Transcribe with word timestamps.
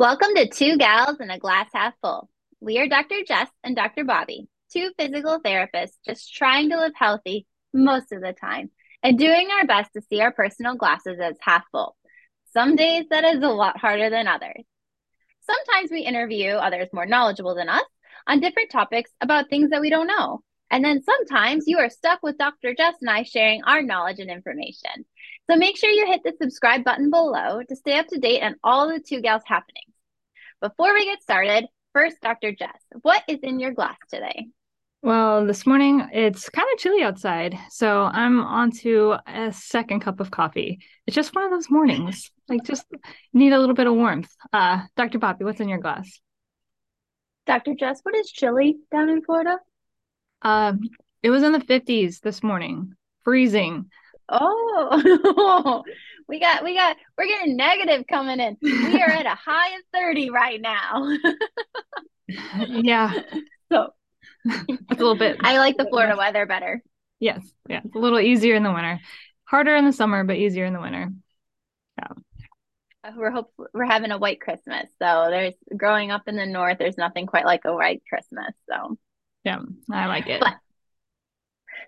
Welcome 0.00 0.34
to 0.36 0.48
Two 0.48 0.78
Gals 0.78 1.20
and 1.20 1.30
a 1.30 1.38
Glass 1.38 1.68
Half 1.74 1.92
Full. 2.00 2.30
We 2.58 2.78
are 2.78 2.88
Dr. 2.88 3.16
Jess 3.28 3.50
and 3.62 3.76
Dr. 3.76 4.02
Bobbie, 4.02 4.48
two 4.72 4.92
physical 4.98 5.42
therapists 5.42 5.98
just 6.06 6.34
trying 6.34 6.70
to 6.70 6.78
live 6.78 6.94
healthy 6.94 7.46
most 7.74 8.10
of 8.10 8.22
the 8.22 8.32
time 8.32 8.70
and 9.02 9.18
doing 9.18 9.50
our 9.50 9.66
best 9.66 9.92
to 9.92 10.00
see 10.00 10.22
our 10.22 10.32
personal 10.32 10.74
glasses 10.74 11.18
as 11.22 11.36
half 11.42 11.64
full. 11.70 11.98
Some 12.54 12.76
days 12.76 13.08
that 13.10 13.24
is 13.24 13.42
a 13.42 13.48
lot 13.48 13.76
harder 13.76 14.08
than 14.08 14.26
others. 14.26 14.64
Sometimes 15.42 15.90
we 15.90 16.00
interview 16.00 16.52
others 16.52 16.88
more 16.94 17.04
knowledgeable 17.04 17.54
than 17.54 17.68
us 17.68 17.84
on 18.26 18.40
different 18.40 18.70
topics 18.70 19.10
about 19.20 19.50
things 19.50 19.68
that 19.68 19.82
we 19.82 19.90
don't 19.90 20.06
know. 20.06 20.40
And 20.70 20.82
then 20.82 21.02
sometimes 21.02 21.64
you 21.66 21.78
are 21.78 21.90
stuck 21.90 22.20
with 22.22 22.38
Dr. 22.38 22.74
Jess 22.74 22.94
and 23.02 23.10
I 23.10 23.24
sharing 23.24 23.64
our 23.64 23.82
knowledge 23.82 24.18
and 24.18 24.30
information. 24.30 25.04
So 25.50 25.56
make 25.56 25.76
sure 25.76 25.90
you 25.90 26.06
hit 26.06 26.22
the 26.24 26.32
subscribe 26.40 26.84
button 26.84 27.10
below 27.10 27.60
to 27.68 27.76
stay 27.76 27.98
up 27.98 28.06
to 28.08 28.18
date 28.18 28.42
on 28.42 28.54
all 28.62 28.88
the 28.88 29.00
Two 29.00 29.20
Gals 29.20 29.42
happenings. 29.44 29.90
Before 30.60 30.92
we 30.92 31.06
get 31.06 31.22
started, 31.22 31.66
first, 31.94 32.20
Dr. 32.20 32.52
Jess, 32.52 32.76
what 33.00 33.22
is 33.26 33.38
in 33.42 33.60
your 33.60 33.72
glass 33.72 33.96
today? 34.10 34.48
Well, 35.00 35.46
this 35.46 35.66
morning 35.66 36.06
it's 36.12 36.50
kind 36.50 36.68
of 36.70 36.78
chilly 36.78 37.02
outside, 37.02 37.56
so 37.70 38.02
I'm 38.02 38.40
on 38.40 38.70
to 38.82 39.16
a 39.26 39.54
second 39.54 40.00
cup 40.00 40.20
of 40.20 40.30
coffee. 40.30 40.80
It's 41.06 41.14
just 41.14 41.34
one 41.34 41.44
of 41.44 41.50
those 41.50 41.70
mornings, 41.70 42.30
like 42.50 42.62
just 42.64 42.84
need 43.32 43.54
a 43.54 43.58
little 43.58 43.74
bit 43.74 43.86
of 43.86 43.94
warmth. 43.94 44.28
Uh, 44.52 44.82
Dr. 44.98 45.18
Bobbie, 45.18 45.44
what's 45.44 45.60
in 45.60 45.70
your 45.70 45.78
glass? 45.78 46.20
Dr. 47.46 47.74
Jess, 47.74 48.00
what 48.02 48.14
is 48.14 48.30
chilly 48.30 48.76
down 48.92 49.08
in 49.08 49.22
Florida? 49.22 49.56
Um, 50.42 50.82
it 51.22 51.30
was 51.30 51.42
in 51.42 51.52
the 51.52 51.60
50s 51.60 52.20
this 52.20 52.42
morning, 52.42 52.92
freezing. 53.24 53.86
Oh, 54.28 55.82
we 56.30 56.38
got, 56.38 56.62
we 56.62 56.74
got, 56.76 56.96
we're 57.18 57.26
getting 57.26 57.56
negative 57.56 58.06
coming 58.08 58.38
in. 58.38 58.56
We 58.62 59.02
are 59.02 59.10
at 59.10 59.26
a 59.26 59.34
high 59.44 59.76
of 59.76 59.82
30 59.92 60.30
right 60.30 60.60
now. 60.60 61.16
yeah. 62.68 63.12
So 63.70 63.90
it's 64.44 64.78
a 64.92 64.94
little 64.94 65.16
bit. 65.16 65.38
I 65.40 65.58
like 65.58 65.76
the 65.76 65.86
Florida 65.90 66.16
weather 66.16 66.46
better. 66.46 66.82
Yes. 67.18 67.44
Yeah. 67.68 67.80
It's 67.84 67.96
a 67.96 67.98
little 67.98 68.20
easier 68.20 68.54
in 68.54 68.62
the 68.62 68.72
winter, 68.72 69.00
harder 69.44 69.74
in 69.74 69.84
the 69.84 69.92
summer, 69.92 70.22
but 70.22 70.36
easier 70.36 70.64
in 70.64 70.72
the 70.72 70.80
winter. 70.80 71.10
Yeah. 71.98 72.12
Uh, 73.02 73.12
we're 73.16 73.30
hope 73.30 73.52
we're 73.74 73.84
having 73.84 74.12
a 74.12 74.18
white 74.18 74.40
Christmas. 74.40 74.86
So 75.00 75.26
there's 75.30 75.54
growing 75.76 76.12
up 76.12 76.28
in 76.28 76.36
the 76.36 76.46
north, 76.46 76.78
there's 76.78 76.98
nothing 76.98 77.26
quite 77.26 77.44
like 77.44 77.64
a 77.64 77.74
white 77.74 78.02
Christmas. 78.08 78.54
So 78.68 78.96
yeah, 79.44 79.58
I 79.90 80.06
like 80.06 80.28
it. 80.28 80.40
But, 80.40 80.54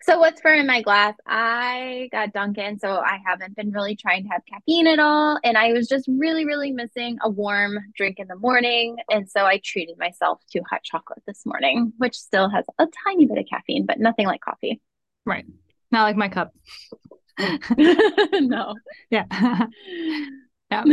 so 0.03 0.19
what's 0.19 0.41
for 0.41 0.53
in 0.53 0.67
my 0.67 0.83
glass? 0.83 1.15
I 1.27 2.09
got 2.11 2.33
Dunkin', 2.33 2.79
so 2.79 2.97
I 2.97 3.19
haven't 3.25 3.57
been 3.57 3.71
really 3.71 3.97
trying 3.97 4.25
to 4.25 4.29
have 4.31 4.43
caffeine 4.47 4.87
at 4.87 4.99
all. 4.99 5.39
And 5.45 5.57
I 5.57 5.73
was 5.73 5.89
just 5.89 6.07
really, 6.09 6.45
really 6.45 6.73
missing 6.73 7.19
a 7.23 7.31
warm 7.31 7.79
drink 7.97 8.19
in 8.19 8.29
the 8.29 8.37
morning. 8.37 8.97
And 9.09 9.29
so 9.29 9.45
I 9.45 9.61
treated 9.65 9.99
myself 9.99 10.41
to 10.53 10.61
hot 10.69 10.83
chocolate 10.83 11.23
this 11.27 11.47
morning, 11.47 11.93
which 11.99 12.17
still 12.17 12.51
has 12.51 12.65
a 12.79 12.87
tiny 13.07 13.27
bit 13.27 13.39
of 13.39 13.47
caffeine, 13.49 13.87
but 13.87 14.01
nothing 14.01 14.27
like 14.27 14.41
coffee. 14.41 14.81
Right. 15.25 15.47
Not 15.91 16.05
like 16.05 16.17
my 16.17 16.29
cup. 16.29 16.53
no. 17.79 18.75
Yeah. 19.11 19.27
yeah. 20.71 20.85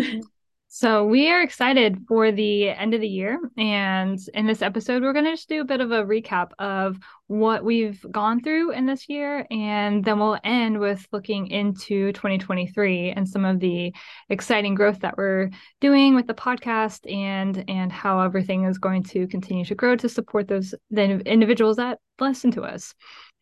So 0.72 1.04
we 1.04 1.32
are 1.32 1.42
excited 1.42 2.06
for 2.08 2.32
the 2.32 2.70
end 2.70 2.94
of 2.94 3.02
the 3.02 3.08
year. 3.08 3.40
And 3.58 4.20
in 4.36 4.46
this 4.46 4.62
episode, 4.62 5.02
we're 5.02 5.14
going 5.14 5.26
to 5.26 5.32
just 5.32 5.50
do 5.50 5.62
a 5.62 5.66
bit 5.66 5.82
of 5.82 5.92
a 5.92 6.06
recap 6.06 6.52
of 6.60 7.00
what 7.26 7.66
we've 7.66 8.00
gone 8.12 8.44
through 8.44 8.74
in 8.74 8.86
this 8.86 9.10
year. 9.10 9.48
And 9.50 10.06
then 10.06 10.20
we'll 10.20 10.38
end 10.44 10.80
with 10.80 11.08
looking 11.12 11.48
into 11.48 12.14
2023 12.14 13.10
and 13.10 13.28
some 13.28 13.46
of 13.46 13.60
the 13.60 13.96
exciting 14.30 14.76
growth 14.76 15.00
that 15.00 15.18
we're 15.18 15.50
doing 15.82 16.14
with 16.14 16.28
the 16.28 16.36
podcast 16.36 17.12
and 17.12 17.68
and 17.68 17.92
how 17.92 18.20
everything 18.20 18.66
is 18.66 18.78
going 18.78 19.02
to 19.06 19.26
continue 19.26 19.66
to 19.66 19.74
grow 19.74 19.96
to 19.96 20.08
support 20.08 20.48
those 20.48 20.76
the 20.92 21.20
individuals 21.22 21.78
that 21.78 21.98
listen 22.20 22.52
to 22.52 22.62
us. 22.62 22.94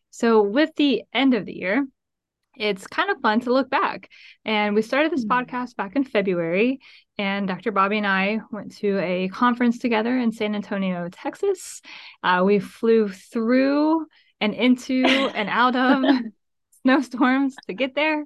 So 0.08 0.40
with 0.40 0.74
the 0.76 1.02
end 1.12 1.34
of 1.34 1.44
the 1.44 1.54
year, 1.54 1.86
it's 2.58 2.86
kind 2.86 3.10
of 3.10 3.20
fun 3.20 3.40
to 3.40 3.52
look 3.52 3.70
back. 3.70 4.08
And 4.44 4.74
we 4.74 4.82
started 4.82 5.12
this 5.12 5.24
mm-hmm. 5.24 5.50
podcast 5.50 5.76
back 5.76 5.96
in 5.96 6.04
February, 6.04 6.80
and 7.16 7.48
Dr. 7.48 7.72
Bobbie 7.72 7.98
and 7.98 8.06
I 8.06 8.40
went 8.50 8.76
to 8.78 8.98
a 8.98 9.28
conference 9.28 9.78
together 9.78 10.16
in 10.16 10.32
San 10.32 10.54
Antonio, 10.54 11.08
Texas. 11.10 11.80
Uh, 12.22 12.42
we 12.44 12.58
flew 12.58 13.08
through 13.08 14.06
and 14.40 14.54
into 14.54 15.04
and 15.34 15.48
out 15.48 15.76
of 15.76 16.04
snowstorms 16.82 17.56
to 17.66 17.74
get 17.74 17.94
there. 17.94 18.24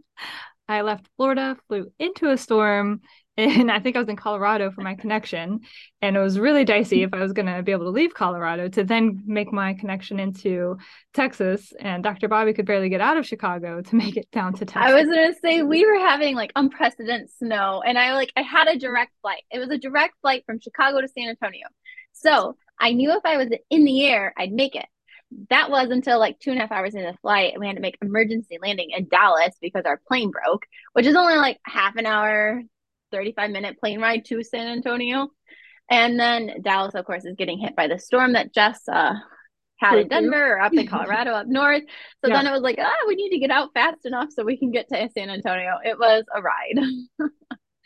I 0.69 0.83
left 0.83 1.09
Florida, 1.17 1.57
flew 1.69 1.93
into 1.99 2.31
a 2.31 2.39
storm, 2.39 3.01
and 3.43 3.71
I 3.71 3.81
think 3.81 3.97
I 3.97 3.99
was 3.99 4.09
in 4.09 4.17
Colorado 4.17 4.71
for 4.71 4.83
my 4.83 4.95
connection. 4.95 5.61
And 6.01 6.17
it 6.17 6.21
was 6.21 6.39
really 6.39 6.65
dicey 6.65 7.03
if 7.03 7.13
I 7.13 7.21
was 7.21 7.33
going 7.33 7.47
to 7.47 7.63
be 7.63 7.73
able 7.73 7.85
to 7.85 7.91
leave 7.91 8.15
Colorado 8.15 8.69
to 8.69 8.85
then 8.85 9.23
make 9.27 9.53
my 9.53 9.75
connection 9.75 10.19
into 10.21 10.77
Texas. 11.15 11.73
And 11.81 12.03
Dr. 12.03 12.29
Bobbie 12.29 12.55
could 12.55 12.67
barely 12.67 12.89
get 12.89 13.01
out 13.01 13.17
of 13.17 13.27
Chicago 13.27 13.83
to 13.83 13.97
make 13.97 14.17
it 14.17 14.31
down 14.31 14.53
to 14.55 14.65
Texas. 14.65 14.91
I 14.91 14.95
was 14.95 15.07
going 15.07 15.33
to 15.33 15.39
say 15.41 15.63
we 15.63 15.85
were 15.85 15.99
having 15.99 16.35
like 16.35 16.53
unprecedented 16.57 17.31
snow, 17.31 17.83
and 17.85 17.99
I 17.99 18.15
like 18.15 18.33
I 18.37 18.43
had 18.43 18.69
a 18.69 18.79
direct 18.79 19.13
flight. 19.23 19.43
It 19.51 19.59
was 19.59 19.71
a 19.71 19.79
direct 19.79 20.15
flight 20.23 20.45
from 20.47 20.61
Chicago 20.61 21.01
to 21.01 21.09
San 21.09 21.29
Antonio. 21.29 21.67
So 22.13 22.57
I 22.79 22.93
knew 22.93 23.13
if 23.13 23.25
I 23.25 23.37
was 23.37 23.49
in 23.71 23.85
the 23.85 24.07
air, 24.07 24.35
I'd 24.37 24.53
make 24.53 24.75
it. 24.75 24.87
That 25.49 25.71
was 25.71 25.89
until 25.91 26.19
like 26.19 26.39
two 26.39 26.51
and 26.51 26.59
a 26.59 26.63
half 26.63 26.73
hours 26.73 26.95
into 26.95 27.11
the 27.11 27.19
flight, 27.19 27.55
we 27.59 27.67
had 27.67 27.77
to 27.77 27.83
make 27.83 27.97
emergency 28.03 28.59
landing 28.61 28.91
in 28.91 29.09
Dallas 29.09 29.55
because 29.63 29.85
our 29.87 30.01
plane 30.07 30.31
broke, 30.31 30.67
which 30.93 31.07
is 31.07 31.17
only 31.17 31.37
like 31.37 31.59
half 31.65 31.97
an 31.97 32.07
hour, 32.07 32.63
35 33.13 33.51
minute 33.51 33.79
plane 33.79 34.01
ride 34.01 34.25
to 34.27 34.43
San 34.43 34.67
Antonio. 34.67 35.29
And 35.91 36.19
then 36.19 36.63
Dallas, 36.63 36.95
of 36.95 37.05
course, 37.05 37.25
is 37.25 37.37
getting 37.37 37.59
hit 37.59 37.77
by 37.77 37.87
the 37.87 37.99
storm 37.99 38.33
that 38.33 38.55
Jess 38.55 38.81
uh, 38.89 39.15
had 39.83 39.99
in 39.99 40.09
Denver 40.09 40.55
or 40.55 40.61
up 40.61 40.73
in 40.73 40.87
Colorado 40.89 41.33
up 41.33 41.47
north. 41.47 41.83
So 42.25 42.31
yeah. 42.31 42.37
then 42.37 42.47
it 42.47 42.53
was 42.53 42.63
like, 42.63 42.79
ah, 42.81 42.93
we 43.07 43.15
need 43.15 43.31
to 43.31 43.39
get 43.39 43.51
out 43.51 43.71
fast 43.75 44.07
enough 44.07 44.29
so 44.31 44.45
we 44.45 44.57
can 44.57 44.71
get 44.71 44.89
to 44.89 45.09
San 45.17 45.31
Antonio. 45.31 45.79
It 45.85 45.99
was 45.99 46.25
a 46.35 46.41
ride. 46.41 46.79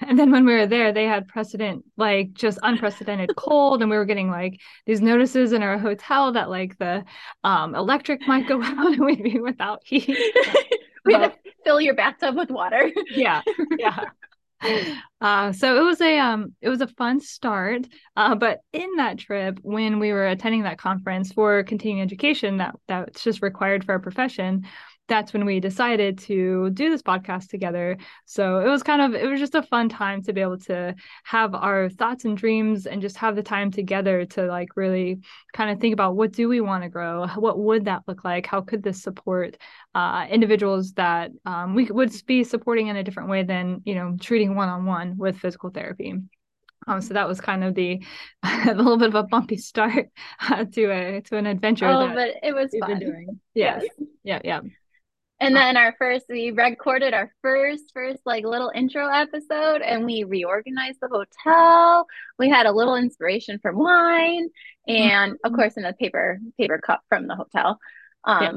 and 0.01 0.19
then 0.19 0.31
when 0.31 0.45
we 0.45 0.53
were 0.53 0.67
there, 0.67 0.93
they 0.93 1.05
had 1.05 1.27
precedent, 1.27 1.85
like 1.97 2.33
just 2.35 2.59
unprecedented 2.63 3.31
cold, 3.37 3.83
and 3.83 3.91
we 3.91 3.97
were 3.97 4.05
getting 4.05 4.31
like 4.31 4.61
these 4.85 5.01
notices 5.01 5.53
in 5.53 5.63
our 5.63 5.79
hotel 5.79 6.33
that 6.33 6.51
like 6.51 6.79
the 6.79 7.05
um, 7.45 7.75
electric 7.75 8.27
might 8.29 8.47
go 8.47 8.63
out 8.63 8.93
and 8.93 9.05
we'd 9.05 9.23
be 9.23 9.41
without 9.41 9.83
heat. 9.85 10.17
we 11.05 11.15
had 11.15 11.33
to 11.33 11.51
fill 11.65 11.81
your 11.81 11.95
bathtub 11.95 12.37
with 12.37 12.51
water. 12.51 12.91
yeah, 13.11 13.43
yeah. 13.79 14.05
Uh, 15.19 15.51
so 15.51 15.79
it 15.81 15.85
was 15.85 16.01
a 16.03 16.19
um 16.19 16.55
it 16.61 16.69
was 16.69 16.83
a 16.83 16.87
fun 16.87 17.21
start. 17.21 17.87
Uh, 18.17 18.35
but 18.35 18.61
in 18.75 18.97
that 18.97 19.17
trip 19.17 19.59
when 19.63 19.99
we 19.99 20.13
were 20.13 20.27
attending 20.27 20.65
that 20.65 20.79
conference 20.79 21.33
for 21.33 21.63
continuing 21.65 22.03
education 22.03 22.59
that 22.59 22.75
that's 22.87 23.25
just 23.25 23.41
required 23.43 23.83
for 23.83 23.93
our 23.93 23.99
profession 23.99 24.67
that's 25.09 25.33
when 25.33 25.45
we 25.45 25.61
decided 25.61 26.19
to 26.19 26.71
do 26.71 26.91
this 26.91 27.03
podcast 27.03 27.49
together. 27.49 27.97
So 28.25 28.59
it 28.61 28.69
was 28.69 28.83
kind 28.83 29.03
of 29.03 29.15
it 29.15 29.29
was 29.29 29.41
just 29.41 29.55
a 29.55 29.63
fun 29.63 29.89
time 29.89 30.23
to 30.23 30.33
be 30.33 30.41
able 30.41 30.59
to 30.61 30.95
have 31.25 31.55
our 31.55 31.89
thoughts 31.89 32.25
and 32.25 32.37
dreams 32.37 32.87
and 32.87 33.01
just 33.01 33.17
have 33.19 33.37
the 33.37 33.43
time 33.43 33.71
together 33.71 34.25
to 34.27 34.47
like 34.47 34.77
really 34.77 35.21
kind 35.53 35.71
of 35.71 35.81
think 35.81 35.93
about 35.93 36.17
what 36.17 36.33
do 36.33 36.49
we 36.49 36.61
want 36.61 36.83
to 36.83 36.89
grow? 36.89 37.27
What 37.37 37.59
would 37.59 37.85
that 37.85 38.03
look 38.07 38.25
like? 38.25 38.47
How 38.47 38.61
could 38.61 38.83
this 38.83 39.03
support 39.03 39.57
uh, 39.95 40.27
individuals 40.31 40.93
that 40.93 41.31
um, 41.45 41.75
we 41.75 41.85
would 41.87 42.13
be 42.27 42.45
supporting 42.45 42.89
in 42.89 42.97
a 42.97 43.05
different 43.05 43.29
way 43.29 43.43
than 43.43 43.83
you 43.85 43.95
know 43.95 44.17
treating 44.21 44.55
one 44.55 44.69
on 44.69 44.85
one 44.85 45.17
with 45.17 45.39
physical 45.39 45.71
therapy. 45.71 46.15
Um, 46.87 47.01
so 47.01 47.15
that 47.15 47.27
was 47.27 47.41
kind 47.41 47.65
of 47.65 47.75
the 47.75 48.03
a 48.43 48.75
little 48.75 48.97
bit 48.97 49.09
of 49.09 49.15
a 49.15 49.25
bumpy 49.25 49.57
start 49.57 50.09
uh, 50.49 50.65
to 50.73 50.91
a 50.91 51.21
to 51.23 51.37
an 51.37 51.47
adventure. 51.47 51.87
Oh, 51.87 52.13
but 52.15 52.35
it 52.43 52.55
was 52.55 52.75
fun. 52.79 52.99
Doing. 52.99 53.41
Yes. 53.55 53.85
yes. 53.85 54.09
Yeah. 54.23 54.41
Yeah. 54.45 54.61
And 55.39 55.55
then 55.55 55.77
our 55.77 55.95
first, 55.99 56.27
we 56.31 56.51
recorded 56.51 57.13
our 57.13 57.31
first, 57.43 57.91
first 57.93 58.21
like 58.25 58.45
little 58.45 58.73
intro 58.75 59.07
episode 59.07 59.83
and 59.83 60.07
we 60.07 60.25
reorganized 60.25 60.99
the 61.01 61.09
hotel. 61.09 62.07
We 62.39 62.49
had 62.49 62.65
a 62.65 62.73
little 62.73 62.97
inspiration 62.97 63.59
from 63.61 63.77
wine 63.77 64.49
and 64.89 65.33
mm-hmm. 65.35 65.47
of 65.47 65.53
course 65.53 65.77
in 65.77 65.85
a 65.85 65.93
paper, 65.93 66.39
paper 66.59 66.79
cup 66.79 67.03
from 67.11 67.27
the 67.27 67.37
hotel. 67.37 67.79
Um, 68.25 68.43
yeah. 68.43 68.53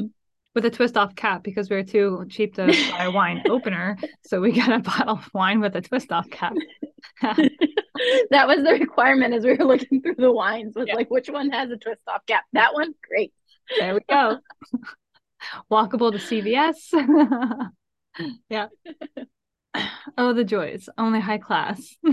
With 0.55 0.65
a 0.65 0.69
twist 0.71 0.97
off 0.97 1.15
cap 1.15 1.43
because 1.43 1.69
we 1.69 1.75
were 1.75 1.83
too 1.83 2.25
cheap 2.29 2.55
to 2.55 2.67
buy 2.91 3.03
a 3.03 3.11
wine 3.11 3.43
opener. 3.49 3.97
So 4.25 4.39
we 4.39 4.53
got 4.53 4.71
a 4.71 4.79
bottle 4.89 5.15
of 5.15 5.29
wine 5.33 5.59
with 5.59 5.75
a 5.75 5.81
twist 5.81 6.13
off 6.13 6.29
cap. 6.29 6.53
that 7.21 8.47
was 8.47 8.63
the 8.63 8.77
requirement 8.79 9.33
as 9.33 9.43
we 9.43 9.53
were 9.53 9.65
looking 9.65 10.01
through 10.01 10.15
the 10.17 10.31
wines 10.31 10.75
was 10.75 10.87
yeah. 10.87 10.95
like, 10.95 11.11
which 11.11 11.29
one 11.29 11.49
has 11.49 11.69
a 11.71 11.77
twist 11.77 12.01
off 12.07 12.25
cap? 12.25 12.45
That 12.53 12.73
one? 12.73 12.93
Great. 13.05 13.33
There 13.77 13.95
we 13.95 13.99
go 14.09 14.39
walkable 15.71 16.11
to 16.11 16.17
CVS. 16.17 17.69
yeah. 18.49 18.67
Oh, 20.17 20.33
the 20.33 20.43
joys. 20.43 20.89
Only 20.97 21.19
high 21.19 21.37
class. 21.37 21.95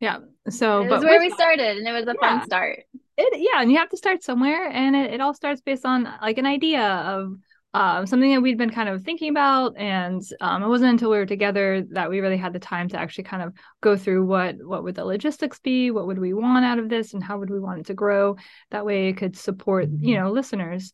yeah. 0.00 0.18
So, 0.48 0.82
it 0.82 0.90
was 0.90 1.04
where 1.04 1.20
we 1.20 1.30
started, 1.30 1.78
and 1.78 1.88
it 1.88 1.92
was 1.92 2.06
a 2.06 2.14
yeah. 2.20 2.38
fun 2.38 2.44
start. 2.44 2.80
It, 3.16 3.40
yeah, 3.40 3.60
and 3.60 3.70
you 3.72 3.78
have 3.78 3.88
to 3.90 3.96
start 3.96 4.22
somewhere, 4.22 4.68
and 4.68 4.94
it, 4.94 5.14
it 5.14 5.20
all 5.20 5.34
starts 5.34 5.60
based 5.60 5.84
on 5.84 6.08
like 6.22 6.38
an 6.38 6.46
idea 6.46 6.82
of 6.82 7.36
um, 7.74 8.06
something 8.06 8.32
that 8.32 8.40
we'd 8.40 8.56
been 8.56 8.70
kind 8.70 8.88
of 8.88 9.02
thinking 9.02 9.28
about, 9.28 9.76
and 9.76 10.22
um, 10.40 10.62
it 10.62 10.68
wasn't 10.68 10.90
until 10.90 11.10
we 11.10 11.18
were 11.18 11.26
together 11.26 11.84
that 11.90 12.08
we 12.08 12.20
really 12.20 12.38
had 12.38 12.52
the 12.54 12.58
time 12.58 12.88
to 12.88 12.98
actually 12.98 13.24
kind 13.24 13.42
of 13.42 13.52
go 13.82 13.96
through 13.96 14.24
what 14.24 14.56
what 14.64 14.84
would 14.84 14.94
the 14.94 15.04
logistics 15.04 15.58
be, 15.58 15.90
what 15.90 16.06
would 16.06 16.18
we 16.18 16.32
want 16.32 16.64
out 16.64 16.78
of 16.78 16.88
this, 16.88 17.12
and 17.12 17.22
how 17.22 17.38
would 17.38 17.50
we 17.50 17.60
want 17.60 17.80
it 17.80 17.86
to 17.86 17.94
grow. 17.94 18.36
That 18.70 18.86
way, 18.86 19.08
it 19.08 19.18
could 19.18 19.36
support 19.36 19.88
you 19.88 20.14
mm-hmm. 20.14 20.24
know 20.24 20.30
listeners 20.30 20.92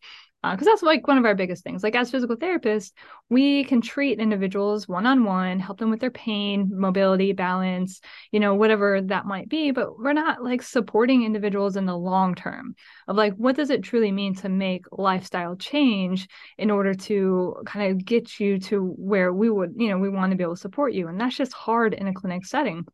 because 0.52 0.67
uh, 0.67 0.70
that's 0.70 0.82
like 0.82 1.06
one 1.06 1.17
of 1.17 1.25
our 1.25 1.35
biggest 1.35 1.64
things. 1.64 1.82
Like 1.82 1.94
as 1.94 2.11
physical 2.11 2.37
therapists, 2.37 2.93
we 3.31 3.64
can 3.64 3.81
treat 3.81 4.19
individuals 4.19 4.87
one 4.87 5.06
on 5.06 5.25
one, 5.25 5.58
help 5.58 5.79
them 5.79 5.91
with 5.91 6.00
their 6.00 6.11
pain, 6.11 6.70
mobility, 6.73 7.32
balance, 7.32 8.00
you 8.31 8.41
know, 8.41 8.55
whatever 8.55 9.00
that 9.00 9.26
might 9.26 9.49
be. 9.49 9.70
But 9.70 9.99
we're 9.99 10.12
not 10.12 10.43
like 10.43 10.62
supporting 10.62 11.25
individuals 11.25 11.76
in 11.76 11.87
the 11.87 11.96
long 11.96 12.35
term 12.35 12.75
of 13.08 13.17
like, 13.17 13.35
what 13.35 13.56
does 13.56 13.70
it 13.70 13.82
truly 13.82 14.12
mean 14.12 14.35
to 14.37 14.49
make 14.49 14.85
lifestyle 14.93 15.56
change 15.56 16.29
in 16.58 16.70
order 16.70 16.94
to 16.94 17.62
kind 17.64 17.91
of 17.93 18.05
get 18.05 18.38
you 18.38 18.58
to 18.58 18.94
where 18.99 19.32
we 19.32 19.49
would, 19.49 19.75
you 19.76 19.88
know, 19.88 19.99
we 19.99 20.11
want 20.11 20.31
to 20.32 20.37
be 20.37 20.43
able 20.43 20.56
to 20.56 20.61
support 20.61 20.93
you. 20.93 21.08
And 21.08 21.19
that's 21.19 21.37
just 21.37 21.52
hard 21.52 21.94
in 21.94 22.06
a 22.06 22.14
clinic 22.14 22.44
setting 22.44 22.85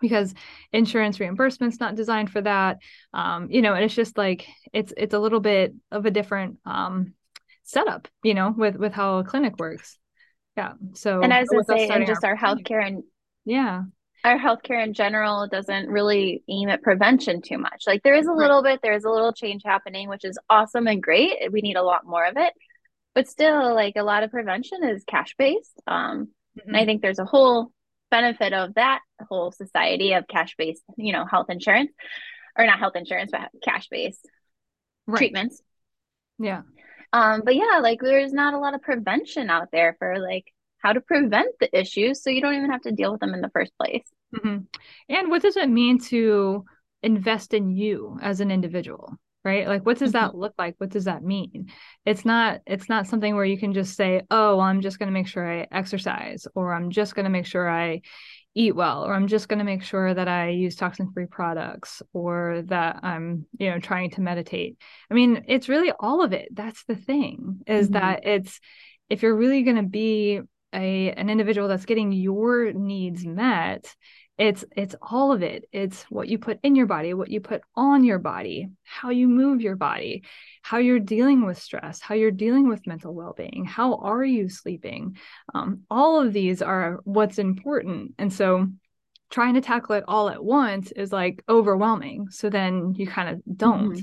because 0.00 0.34
insurance 0.72 1.20
reimbursement's 1.20 1.80
not 1.80 1.94
designed 1.94 2.30
for 2.30 2.40
that 2.40 2.78
um, 3.14 3.50
you 3.50 3.62
know 3.62 3.74
and 3.74 3.84
it's 3.84 3.94
just 3.94 4.18
like 4.18 4.46
it's 4.72 4.92
it's 4.96 5.14
a 5.14 5.18
little 5.18 5.40
bit 5.40 5.74
of 5.90 6.06
a 6.06 6.10
different 6.10 6.58
um, 6.64 7.14
setup 7.62 8.08
you 8.22 8.34
know 8.34 8.54
with 8.56 8.76
with 8.76 8.92
how 8.92 9.18
a 9.18 9.24
clinic 9.24 9.54
works 9.58 9.98
yeah 10.56 10.72
so 10.94 11.22
and 11.22 11.32
as 11.32 11.48
i 11.52 11.76
say 11.76 11.88
and 11.88 12.06
just 12.06 12.24
our, 12.24 12.32
our 12.32 12.36
healthcare 12.36 12.84
and 12.84 13.02
yeah 13.44 13.82
our 14.24 14.38
healthcare 14.38 14.84
in 14.84 14.92
general 14.92 15.48
doesn't 15.48 15.88
really 15.88 16.42
aim 16.48 16.68
at 16.68 16.82
prevention 16.82 17.40
too 17.40 17.58
much 17.58 17.84
like 17.86 18.02
there 18.02 18.14
is 18.14 18.26
a 18.26 18.32
little 18.32 18.62
right. 18.62 18.74
bit 18.74 18.80
there's 18.82 19.04
a 19.04 19.10
little 19.10 19.32
change 19.32 19.62
happening 19.64 20.08
which 20.08 20.24
is 20.24 20.38
awesome 20.48 20.86
and 20.86 21.02
great 21.02 21.32
we 21.52 21.60
need 21.60 21.76
a 21.76 21.82
lot 21.82 22.04
more 22.04 22.26
of 22.26 22.36
it 22.36 22.52
but 23.14 23.28
still 23.28 23.74
like 23.74 23.94
a 23.96 24.02
lot 24.02 24.22
of 24.22 24.30
prevention 24.30 24.84
is 24.84 25.04
cash 25.04 25.34
based 25.38 25.80
um, 25.86 26.26
mm-hmm. 26.58 26.68
and 26.68 26.76
i 26.76 26.80
mm-hmm. 26.80 26.86
think 26.86 27.02
there's 27.02 27.18
a 27.18 27.24
whole 27.24 27.72
benefit 28.10 28.52
of 28.52 28.74
that 28.74 29.00
whole 29.28 29.52
society 29.52 30.12
of 30.14 30.26
cash 30.28 30.54
based, 30.56 30.82
you 30.96 31.12
know, 31.12 31.24
health 31.24 31.46
insurance 31.50 31.92
or 32.58 32.66
not 32.66 32.78
health 32.78 32.96
insurance, 32.96 33.30
but 33.32 33.50
cash 33.62 33.88
based 33.90 34.26
right. 35.06 35.18
treatments. 35.18 35.62
Yeah. 36.38 36.62
Um, 37.12 37.42
but 37.44 37.56
yeah, 37.56 37.80
like 37.82 38.00
there's 38.00 38.32
not 38.32 38.54
a 38.54 38.58
lot 38.58 38.74
of 38.74 38.82
prevention 38.82 39.50
out 39.50 39.68
there 39.72 39.96
for 39.98 40.18
like 40.18 40.44
how 40.78 40.92
to 40.92 41.00
prevent 41.00 41.50
the 41.60 41.78
issues 41.78 42.22
so 42.22 42.30
you 42.30 42.40
don't 42.40 42.54
even 42.54 42.70
have 42.70 42.82
to 42.82 42.92
deal 42.92 43.12
with 43.12 43.20
them 43.20 43.34
in 43.34 43.40
the 43.40 43.50
first 43.50 43.72
place. 43.76 44.04
Mm-hmm. 44.34 44.58
And 45.08 45.30
what 45.30 45.42
does 45.42 45.56
it 45.56 45.68
mean 45.68 45.98
to 46.06 46.64
invest 47.02 47.54
in 47.54 47.70
you 47.70 48.18
as 48.22 48.40
an 48.40 48.50
individual? 48.50 49.14
Right? 49.44 49.66
Like 49.66 49.86
what 49.86 49.98
does 49.98 50.12
that 50.12 50.30
mm-hmm. 50.30 50.40
look 50.40 50.54
like? 50.58 50.74
What 50.78 50.90
does 50.90 51.04
that 51.04 51.22
mean? 51.22 51.70
It's 52.04 52.24
not 52.24 52.60
it's 52.66 52.88
not 52.88 53.06
something 53.06 53.34
where 53.34 53.44
you 53.44 53.58
can 53.58 53.72
just 53.72 53.96
say 53.96 54.22
oh 54.30 54.60
i'm 54.60 54.80
just 54.80 54.98
going 54.98 55.08
to 55.08 55.12
make 55.12 55.26
sure 55.26 55.46
i 55.50 55.66
exercise 55.72 56.46
or 56.54 56.72
i'm 56.72 56.90
just 56.90 57.14
going 57.14 57.24
to 57.24 57.30
make 57.30 57.46
sure 57.46 57.68
i 57.68 58.00
eat 58.54 58.74
well 58.74 59.04
or 59.04 59.14
i'm 59.14 59.28
just 59.28 59.48
going 59.48 59.58
to 59.58 59.64
make 59.64 59.82
sure 59.82 60.12
that 60.12 60.28
i 60.28 60.48
use 60.48 60.74
toxin 60.74 61.10
free 61.12 61.26
products 61.26 62.02
or 62.12 62.62
that 62.66 63.00
i'm 63.02 63.46
you 63.58 63.70
know 63.70 63.78
trying 63.78 64.10
to 64.10 64.20
meditate. 64.20 64.76
I 65.10 65.14
mean 65.14 65.44
it's 65.48 65.68
really 65.68 65.92
all 65.98 66.22
of 66.22 66.32
it. 66.32 66.48
That's 66.52 66.84
the 66.84 66.96
thing 66.96 67.60
is 67.66 67.86
mm-hmm. 67.86 67.94
that 67.94 68.26
it's 68.26 68.60
if 69.08 69.22
you're 69.22 69.36
really 69.36 69.62
going 69.62 69.76
to 69.76 69.82
be 69.82 70.40
a 70.72 71.12
an 71.12 71.30
individual 71.30 71.68
that's 71.68 71.84
getting 71.84 72.12
your 72.12 72.72
needs 72.72 73.24
met 73.24 73.94
it's 74.40 74.64
it's 74.74 74.94
all 75.02 75.32
of 75.32 75.42
it. 75.42 75.68
It's 75.70 76.02
what 76.04 76.28
you 76.28 76.38
put 76.38 76.58
in 76.62 76.74
your 76.74 76.86
body 76.86 77.12
what 77.12 77.28
you 77.28 77.40
put 77.40 77.60
on 77.76 78.04
your 78.04 78.18
body 78.18 78.70
how 78.84 79.10
you 79.10 79.28
move 79.28 79.60
your 79.60 79.76
body 79.76 80.24
how 80.62 80.78
you're 80.78 80.98
dealing 80.98 81.44
with 81.44 81.58
stress 81.58 82.00
how 82.00 82.14
you're 82.14 82.30
dealing 82.30 82.66
with 82.66 82.86
mental 82.86 83.14
well-being 83.14 83.66
how 83.66 83.96
are 83.96 84.24
you 84.24 84.48
sleeping? 84.48 85.18
Um, 85.54 85.82
all 85.90 86.22
of 86.22 86.32
these 86.32 86.62
are 86.62 87.00
what's 87.04 87.38
important. 87.38 88.14
And 88.18 88.32
so 88.32 88.66
trying 89.28 89.54
to 89.54 89.60
tackle 89.60 89.96
it 89.96 90.04
all 90.08 90.30
at 90.30 90.42
once 90.42 90.90
is 90.90 91.12
like 91.12 91.44
overwhelming. 91.46 92.28
So 92.30 92.48
then 92.48 92.94
you 92.96 93.06
kind 93.06 93.28
of 93.28 93.42
don't. 93.56 93.92
Mm-hmm. 93.92 94.00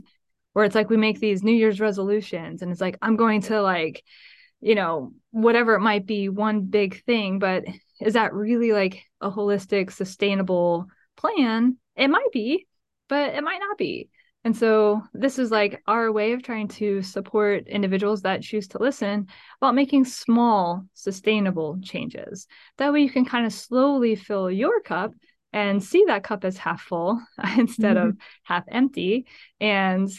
where 0.54 0.66
it's 0.66 0.76
like 0.76 0.90
we 0.92 0.98
make 0.98 1.20
these 1.20 1.44
new 1.44 1.54
year's 1.54 1.80
resolutions 1.80 2.62
and 2.62 2.72
it's 2.72 2.82
like 2.82 2.98
i'm 3.02 3.16
going 3.16 3.42
to 3.42 3.62
like 3.62 4.04
you 4.62 4.76
know 4.76 5.14
whatever 5.32 5.76
it 5.76 5.82
might 5.82 6.06
be 6.06 6.30
one 6.30 6.62
big 6.62 7.04
thing 7.06 7.40
but 7.40 7.64
is 8.00 8.14
that 8.14 8.34
really 8.34 8.74
like 8.74 9.04
a 9.22 9.32
holistic 9.32 9.92
sustainable 9.92 10.88
plan? 11.16 11.78
It 11.96 12.10
might 12.10 12.32
be 12.32 12.68
but 13.10 13.36
it 13.36 13.44
might 13.44 13.60
not 13.60 13.78
be. 13.78 14.10
And 14.44 14.56
so 14.56 15.02
this 15.14 15.40
is 15.40 15.52
like 15.52 15.82
our 15.88 16.12
way 16.12 16.32
of 16.32 16.44
trying 16.44 16.68
to 16.70 17.02
support 17.02 17.68
individuals 17.68 18.22
that 18.22 18.42
choose 18.42 18.68
to 18.70 18.80
listen 18.80 19.28
about 19.62 19.76
making 19.76 20.06
small 20.06 20.86
sustainable 20.94 21.80
changes. 21.82 22.48
That 22.78 22.94
way 22.94 23.02
you 23.02 23.10
can 23.10 23.26
kind 23.26 23.46
of 23.46 23.52
slowly 23.52 24.16
fill 24.16 24.50
your 24.50 24.82
cup 24.82 25.14
and 25.52 25.84
see 25.84 26.06
that 26.08 26.24
cup 26.24 26.46
as 26.46 26.58
half 26.58 26.82
full 26.82 27.22
instead 27.58 27.98
mm-hmm. 27.98 28.10
of 28.10 28.18
half 28.44 28.64
empty. 28.70 29.26
And 29.60 30.10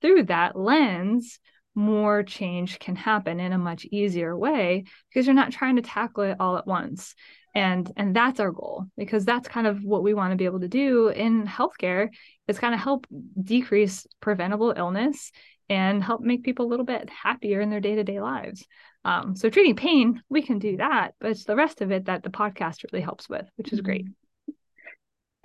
through 0.00 0.24
that 0.24 0.56
lens 0.56 1.38
more 1.74 2.22
change 2.22 2.78
can 2.78 2.96
happen 2.96 3.40
in 3.40 3.52
a 3.52 3.58
much 3.58 3.86
easier 3.86 4.36
way 4.36 4.84
because 5.08 5.26
you're 5.26 5.34
not 5.34 5.52
trying 5.52 5.76
to 5.76 5.82
tackle 5.82 6.24
it 6.24 6.36
all 6.40 6.56
at 6.56 6.66
once. 6.66 7.14
And 7.54 7.90
and 7.96 8.14
that's 8.14 8.40
our 8.40 8.50
goal 8.52 8.86
because 8.96 9.24
that's 9.24 9.48
kind 9.48 9.66
of 9.66 9.82
what 9.82 10.02
we 10.02 10.14
want 10.14 10.32
to 10.32 10.36
be 10.36 10.44
able 10.44 10.60
to 10.60 10.68
do 10.68 11.08
in 11.08 11.46
healthcare 11.46 12.08
is 12.46 12.58
kind 12.58 12.74
of 12.74 12.80
help 12.80 13.06
decrease 13.40 14.06
preventable 14.20 14.74
illness 14.76 15.32
and 15.68 16.02
help 16.02 16.20
make 16.20 16.44
people 16.44 16.66
a 16.66 16.68
little 16.68 16.86
bit 16.86 17.10
happier 17.10 17.60
in 17.60 17.70
their 17.70 17.80
day-to-day 17.80 18.20
lives. 18.20 18.66
Um, 19.04 19.36
so 19.36 19.48
treating 19.48 19.76
pain 19.76 20.22
we 20.28 20.42
can 20.42 20.58
do 20.58 20.76
that 20.76 21.14
but 21.20 21.30
it's 21.30 21.44
the 21.44 21.56
rest 21.56 21.80
of 21.80 21.90
it 21.92 22.06
that 22.06 22.22
the 22.22 22.30
podcast 22.30 22.84
really 22.92 23.02
helps 23.02 23.28
with 23.28 23.48
which 23.56 23.72
is 23.72 23.80
great 23.80 24.06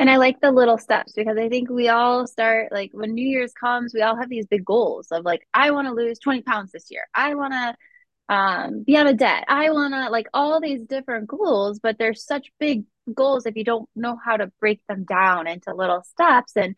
and 0.03 0.09
I 0.09 0.17
like 0.17 0.41
the 0.41 0.51
little 0.51 0.77
steps 0.77 1.13
because 1.13 1.37
I 1.37 1.47
think 1.47 1.69
we 1.69 1.87
all 1.87 2.27
start 2.27 2.73
like 2.73 2.91
when 2.91 3.13
New 3.13 3.25
Year's 3.25 3.53
comes, 3.53 3.93
we 3.93 4.01
all 4.01 4.17
have 4.17 4.27
these 4.27 4.45
big 4.45 4.65
goals 4.65 5.07
of 5.13 5.23
like, 5.23 5.47
I 5.53 5.71
want 5.71 5.87
to 5.87 5.93
lose 5.93 6.19
20 6.19 6.41
pounds 6.41 6.73
this 6.73 6.91
year. 6.91 7.07
I 7.15 7.35
want 7.35 7.53
to 7.53 8.35
um, 8.35 8.83
be 8.83 8.97
out 8.97 9.07
of 9.07 9.15
debt. 9.15 9.45
I 9.47 9.71
want 9.71 9.93
to 9.93 10.09
like 10.09 10.27
all 10.33 10.59
these 10.59 10.81
different 10.81 11.29
goals, 11.29 11.79
but 11.81 11.97
they're 11.97 12.13
such 12.13 12.51
big 12.59 12.83
goals 13.15 13.45
if 13.45 13.55
you 13.55 13.63
don't 13.63 13.87
know 13.95 14.17
how 14.21 14.35
to 14.35 14.51
break 14.59 14.81
them 14.89 15.05
down 15.05 15.47
into 15.47 15.73
little 15.73 16.03
steps 16.03 16.51
and 16.57 16.75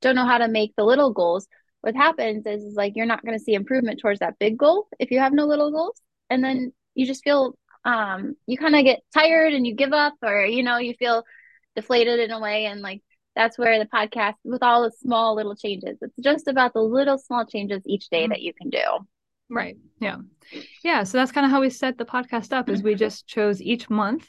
don't 0.00 0.14
know 0.14 0.24
how 0.24 0.38
to 0.38 0.46
make 0.46 0.76
the 0.76 0.84
little 0.84 1.12
goals. 1.12 1.48
What 1.80 1.96
happens 1.96 2.46
is, 2.46 2.62
is 2.62 2.76
like 2.76 2.92
you're 2.94 3.06
not 3.06 3.24
going 3.24 3.36
to 3.36 3.42
see 3.42 3.54
improvement 3.54 3.98
towards 3.98 4.20
that 4.20 4.38
big 4.38 4.56
goal 4.56 4.86
if 5.00 5.10
you 5.10 5.18
have 5.18 5.32
no 5.32 5.46
little 5.46 5.72
goals. 5.72 6.00
And 6.30 6.44
then 6.44 6.72
you 6.94 7.06
just 7.06 7.24
feel 7.24 7.58
um, 7.84 8.36
you 8.46 8.56
kind 8.56 8.76
of 8.76 8.84
get 8.84 9.00
tired 9.12 9.52
and 9.52 9.66
you 9.66 9.74
give 9.74 9.92
up 9.92 10.14
or 10.22 10.44
you 10.44 10.62
know, 10.62 10.78
you 10.78 10.94
feel 10.94 11.24
deflated 11.80 12.18
in 12.18 12.30
a 12.32 12.40
way 12.40 12.66
and 12.66 12.80
like 12.80 13.02
that's 13.36 13.56
where 13.56 13.78
the 13.78 13.86
podcast 13.86 14.34
with 14.44 14.62
all 14.64 14.82
the 14.82 14.90
small 14.90 15.36
little 15.36 15.54
changes 15.54 15.96
it's 16.00 16.16
just 16.20 16.48
about 16.48 16.72
the 16.72 16.80
little 16.80 17.18
small 17.18 17.46
changes 17.46 17.82
each 17.86 18.08
day 18.08 18.22
mm-hmm. 18.22 18.30
that 18.30 18.42
you 18.42 18.52
can 18.52 18.68
do. 18.70 19.06
Right. 19.50 19.76
Yeah. 20.00 20.16
Yeah 20.82 21.04
so 21.04 21.18
that's 21.18 21.32
kind 21.32 21.46
of 21.46 21.52
how 21.52 21.60
we 21.60 21.70
set 21.70 21.96
the 21.96 22.04
podcast 22.04 22.52
up 22.52 22.68
is 22.68 22.82
we 22.82 22.94
just 22.94 23.26
chose 23.26 23.62
each 23.62 23.88
month 23.88 24.28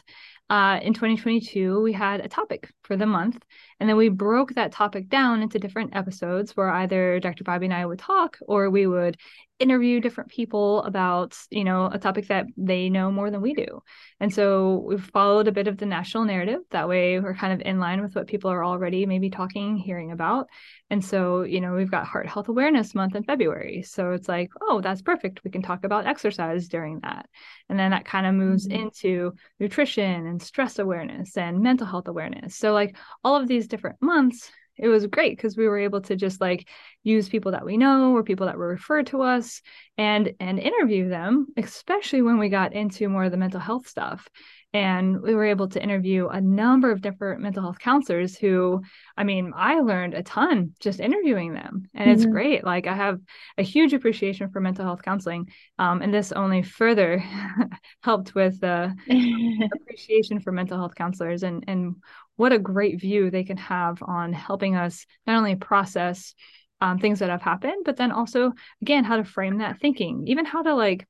uh, 0.49 0.79
in 0.81 0.93
2022 0.93 1.81
we 1.81 1.93
had 1.93 2.21
a 2.21 2.27
topic 2.27 2.71
for 2.83 2.95
the 2.97 3.05
month 3.05 3.43
and 3.79 3.89
then 3.89 3.97
we 3.97 4.09
broke 4.09 4.53
that 4.53 4.71
topic 4.71 5.09
down 5.09 5.41
into 5.41 5.59
different 5.59 5.95
episodes 5.95 6.55
where 6.55 6.69
either 6.69 7.19
dr 7.19 7.43
bobbie 7.43 7.65
and 7.65 7.73
i 7.73 7.85
would 7.85 7.99
talk 7.99 8.37
or 8.47 8.69
we 8.69 8.87
would 8.87 9.15
interview 9.59 9.99
different 9.99 10.29
people 10.29 10.81
about 10.83 11.37
you 11.49 11.63
know 11.63 11.89
a 11.91 11.99
topic 11.99 12.27
that 12.27 12.45
they 12.57 12.89
know 12.89 13.11
more 13.11 13.29
than 13.29 13.41
we 13.41 13.53
do. 13.53 13.81
And 14.19 14.33
so 14.33 14.83
we've 14.87 15.03
followed 15.03 15.47
a 15.47 15.51
bit 15.51 15.67
of 15.67 15.77
the 15.77 15.85
national 15.85 16.25
narrative. 16.25 16.61
That 16.71 16.87
way 16.87 17.19
we're 17.19 17.35
kind 17.35 17.53
of 17.53 17.61
in 17.65 17.79
line 17.79 18.01
with 18.01 18.15
what 18.15 18.27
people 18.27 18.49
are 18.51 18.63
already 18.63 19.05
maybe 19.05 19.29
talking 19.29 19.77
hearing 19.77 20.11
about. 20.11 20.47
And 20.89 21.03
so 21.03 21.43
you 21.43 21.61
know 21.61 21.73
we've 21.73 21.91
got 21.91 22.07
heart 22.07 22.27
health 22.27 22.47
awareness 22.49 22.95
month 22.95 23.15
in 23.15 23.23
february. 23.23 23.83
So 23.83 24.11
it's 24.11 24.29
like 24.29 24.49
oh 24.61 24.81
that's 24.81 25.01
perfect. 25.01 25.43
We 25.43 25.51
can 25.51 25.61
talk 25.61 25.83
about 25.83 26.07
exercise 26.07 26.67
during 26.67 27.01
that. 27.01 27.29
And 27.67 27.77
then 27.77 27.91
that 27.91 28.05
kind 28.05 28.25
of 28.25 28.33
moves 28.33 28.67
mm-hmm. 28.67 28.83
into 28.83 29.33
nutrition 29.59 30.25
and 30.25 30.41
stress 30.41 30.79
awareness 30.79 31.37
and 31.37 31.59
mental 31.61 31.85
health 31.85 32.07
awareness. 32.07 32.55
So 32.55 32.73
like 32.73 32.95
all 33.23 33.35
of 33.35 33.47
these 33.47 33.67
different 33.67 34.01
months 34.01 34.51
it 34.79 34.87
was 34.87 35.05
great 35.07 35.35
because 35.35 35.57
we 35.57 35.67
were 35.67 35.77
able 35.77 36.01
to 36.01 36.15
just 36.15 36.41
like 36.41 36.67
use 37.03 37.29
people 37.29 37.51
that 37.51 37.65
we 37.65 37.77
know 37.77 38.13
or 38.13 38.23
people 38.23 38.47
that 38.47 38.57
were 38.57 38.67
referred 38.67 39.07
to 39.07 39.21
us 39.21 39.61
and 39.97 40.33
and 40.39 40.59
interview 40.59 41.09
them 41.09 41.47
especially 41.57 42.21
when 42.21 42.39
we 42.39 42.49
got 42.49 42.73
into 42.73 43.07
more 43.09 43.25
of 43.25 43.31
the 43.31 43.37
mental 43.37 43.59
health 43.59 43.87
stuff 43.87 44.27
and 44.73 45.21
we 45.21 45.33
were 45.33 45.45
able 45.45 45.67
to 45.67 45.81
interview 45.81 46.27
a 46.27 46.39
number 46.39 46.91
of 46.91 47.01
different 47.01 47.41
mental 47.41 47.63
health 47.63 47.79
counselors 47.79 48.37
who 48.37 48.81
i 49.17 49.23
mean 49.23 49.51
i 49.55 49.79
learned 49.79 50.13
a 50.13 50.23
ton 50.23 50.73
just 50.79 50.99
interviewing 50.99 51.53
them. 51.53 51.89
And 51.93 52.09
mm-hmm. 52.09 52.11
it's 52.11 52.25
great. 52.25 52.63
Like 52.63 52.87
i 52.87 52.93
have 52.93 53.19
a 53.57 53.63
huge 53.63 53.93
appreciation 53.93 54.49
for 54.49 54.59
mental 54.59 54.85
health 54.85 55.01
counseling 55.01 55.49
um, 55.77 56.01
and 56.01 56.13
this 56.13 56.31
only 56.31 56.61
further 56.61 57.23
helped 58.03 58.35
with 58.35 58.59
the 58.59 58.95
appreciation 59.81 60.39
for 60.39 60.51
mental 60.51 60.77
health 60.77 60.95
counselors 60.95 61.43
and 61.43 61.63
and 61.67 61.95
what 62.35 62.53
a 62.53 62.59
great 62.59 63.01
view 63.01 63.29
they 63.29 63.43
can 63.43 63.57
have 63.57 64.01
on 64.01 64.31
helping 64.31 64.75
us 64.75 65.05
not 65.27 65.37
only 65.37 65.55
process 65.55 66.33
um, 66.81 66.97
things 66.99 67.19
that 67.19 67.29
have 67.29 67.41
happened, 67.41 67.83
but 67.83 67.97
then 67.97 68.11
also, 68.11 68.53
again, 68.81 69.03
how 69.03 69.17
to 69.17 69.23
frame 69.23 69.57
that 69.57 69.79
thinking, 69.79 70.23
even 70.27 70.45
how 70.45 70.61
to 70.61 70.73
like 70.73 71.05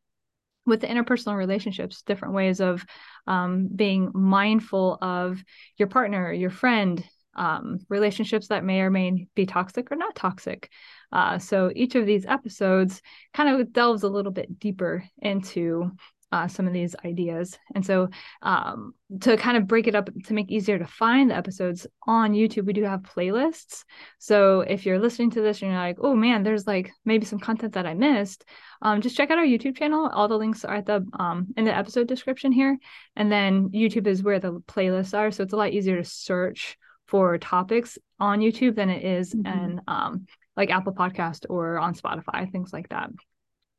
with 0.70 0.82
the 0.82 0.88
interpersonal 0.88 1.36
relationships, 1.36 2.02
different 2.04 2.34
ways 2.34 2.62
of 2.62 2.86
um, 3.28 3.68
being 3.76 4.12
mindful 4.14 4.98
of 5.02 5.44
your 5.78 5.88
partner, 5.88 6.32
your 6.32 6.50
friend, 6.50 7.04
um, 7.36 7.80
relationships 7.90 8.48
that 8.48 8.64
may 8.64 8.82
or 8.82 8.90
may 8.90 9.28
be 9.36 9.46
toxic 9.46 9.92
or 9.92 9.96
not 9.96 10.16
toxic. 10.16 10.70
Uh, 11.12 11.40
so 11.40 11.72
each 11.76 11.96
of 11.96 12.06
these 12.06 12.26
episodes 12.26 13.02
kind 13.34 13.50
of 13.62 13.72
delves 13.74 14.04
a 14.04 14.10
little 14.10 14.32
bit 14.32 14.60
deeper 14.60 15.04
into 15.22 15.92
uh, 16.32 16.48
some 16.48 16.68
of 16.68 16.74
these 16.74 16.96
ideas. 17.06 17.58
And 17.74 17.86
so, 17.86 18.10
um, 18.42 18.94
to 19.22 19.38
kind 19.38 19.58
of 19.58 19.68
break 19.68 19.88
it 19.88 19.96
up 19.96 20.10
to 20.26 20.34
make 20.34 20.52
easier 20.52 20.78
to 20.78 20.86
find 20.86 21.32
the 21.32 21.36
episodes 21.36 21.88
on 22.06 22.34
YouTube, 22.34 22.66
we 22.66 22.74
do 22.74 22.84
have 22.84 23.02
playlists. 23.02 23.84
So, 24.20 24.62
if 24.62 24.86
you're 24.86 25.00
listening 25.00 25.32
to 25.32 25.42
this 25.42 25.62
and 25.62 25.72
you're 25.72 25.80
like, 25.80 25.98
oh 26.00 26.16
man, 26.16 26.44
there's 26.44 26.68
like 26.68 26.92
maybe 27.06 27.26
some 27.26 27.40
content 27.40 27.74
that 27.74 27.88
I 27.88 27.94
missed, 27.94 28.46
um, 28.82 29.02
just 29.02 29.18
check 29.18 29.32
out 29.32 29.40
our 29.40 29.46
YouTube 29.46 29.78
channel. 29.78 30.08
All 30.08 30.28
the 30.28 30.38
links 30.38 30.64
are 30.66 30.76
at 30.76 30.86
the 30.86 31.06
um, 31.20 31.48
in 31.58 31.66
the 31.66 31.76
episode 31.76 32.08
description 32.08 32.52
here. 32.52 32.78
And 33.16 33.32
then 33.32 33.70
YouTube 33.70 34.08
is 34.08 34.24
where 34.24 34.40
the 34.40 34.54
playlists 34.68 35.18
are. 35.18 35.32
So, 35.32 35.44
it's 35.44 35.54
a 35.54 35.58
lot 35.58 35.72
easier 35.72 35.98
to 35.98 36.04
search 36.04 36.78
for 37.08 37.40
topics 37.40 37.98
on 38.20 38.40
YouTube 38.40 38.76
than 38.76 38.90
it 38.92 39.04
is 39.04 39.34
mm-hmm. 39.34 39.48
in 39.48 39.82
um, 39.88 40.28
like 40.56 40.70
Apple 40.70 40.94
Podcast 40.94 41.46
or 41.50 41.80
on 41.80 41.96
Spotify, 41.96 42.52
things 42.52 42.72
like 42.72 42.90
that. 42.90 43.10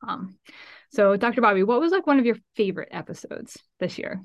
Um, 0.06 0.36
so, 0.92 1.16
Dr. 1.16 1.40
Bobbie, 1.40 1.62
what 1.62 1.80
was 1.80 1.92
like 1.92 2.06
one 2.06 2.18
of 2.18 2.26
your 2.26 2.36
favorite 2.56 2.88
episodes 2.90 3.56
this 3.78 3.98
year? 3.98 4.20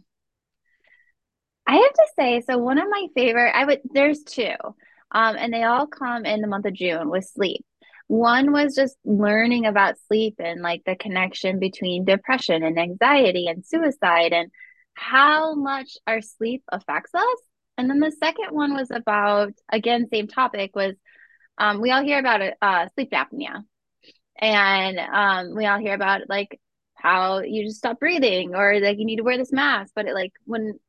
I 1.67 1.75
have 1.75 1.93
to 1.93 2.07
say, 2.17 2.41
so 2.41 2.57
one 2.57 2.77
of 2.77 2.85
my 2.89 3.07
favorite, 3.15 3.51
I 3.55 3.65
would, 3.65 3.81
there's 3.91 4.23
two, 4.23 4.53
um, 5.11 5.35
and 5.37 5.53
they 5.53 5.63
all 5.63 5.87
come 5.87 6.25
in 6.25 6.41
the 6.41 6.47
month 6.47 6.65
of 6.65 6.73
June 6.73 7.09
with 7.09 7.25
sleep. 7.25 7.65
One 8.07 8.51
was 8.51 8.75
just 8.75 8.97
learning 9.03 9.65
about 9.65 9.97
sleep 10.07 10.35
and 10.39 10.61
like 10.61 10.83
the 10.85 10.95
connection 10.95 11.59
between 11.59 12.05
depression 12.05 12.63
and 12.63 12.79
anxiety 12.79 13.47
and 13.47 13.65
suicide 13.65 14.31
and 14.31 14.51
how 14.93 15.55
much 15.55 15.97
our 16.05 16.21
sleep 16.21 16.63
affects 16.71 17.13
us. 17.13 17.37
And 17.77 17.89
then 17.89 17.99
the 17.99 18.11
second 18.11 18.51
one 18.51 18.75
was 18.75 18.89
about, 18.91 19.53
again, 19.71 20.07
same 20.11 20.27
topic 20.27 20.75
was 20.75 20.95
um, 21.57 21.81
we 21.81 21.91
all 21.91 22.03
hear 22.03 22.19
about 22.19 22.41
uh, 22.61 22.87
sleep 22.95 23.11
apnea 23.11 23.63
and 24.37 24.99
um, 24.99 25.55
we 25.55 25.65
all 25.65 25.79
hear 25.79 25.93
about 25.93 26.21
like 26.27 26.59
how 26.93 27.39
you 27.39 27.65
just 27.65 27.77
stop 27.77 27.99
breathing 27.99 28.55
or 28.55 28.79
like 28.79 28.97
you 28.97 29.05
need 29.05 29.17
to 29.17 29.23
wear 29.23 29.37
this 29.37 29.51
mask. 29.51 29.93
But 29.95 30.07
it 30.07 30.13
like 30.13 30.33
when 30.45 30.79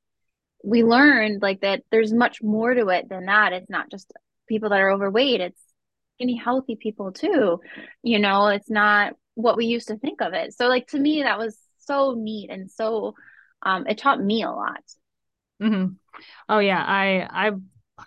we 0.64 0.82
learned 0.82 1.42
like 1.42 1.60
that 1.60 1.82
there's 1.90 2.12
much 2.12 2.42
more 2.42 2.74
to 2.74 2.88
it 2.88 3.08
than 3.08 3.26
that. 3.26 3.52
It's 3.52 3.70
not 3.70 3.90
just 3.90 4.12
people 4.48 4.70
that 4.70 4.80
are 4.80 4.90
overweight. 4.90 5.40
It's 5.40 5.60
any 6.20 6.36
healthy 6.36 6.76
people 6.76 7.12
too. 7.12 7.60
You 8.02 8.18
know 8.18 8.48
it's 8.48 8.70
not 8.70 9.14
what 9.34 9.56
we 9.56 9.66
used 9.66 9.88
to 9.88 9.98
think 9.98 10.22
of 10.22 10.32
it. 10.32 10.54
So 10.54 10.68
like 10.68 10.88
to 10.88 10.98
me 10.98 11.22
that 11.22 11.38
was 11.38 11.56
so 11.80 12.14
neat 12.16 12.50
and 12.50 12.70
so 12.70 13.14
um 13.62 13.86
it 13.86 13.98
taught 13.98 14.22
me 14.22 14.42
a 14.42 14.50
lot. 14.50 14.82
Mm-hmm. 15.62 15.92
oh 16.48 16.58
yeah. 16.58 16.82
I 16.82 17.48
i 17.48 17.52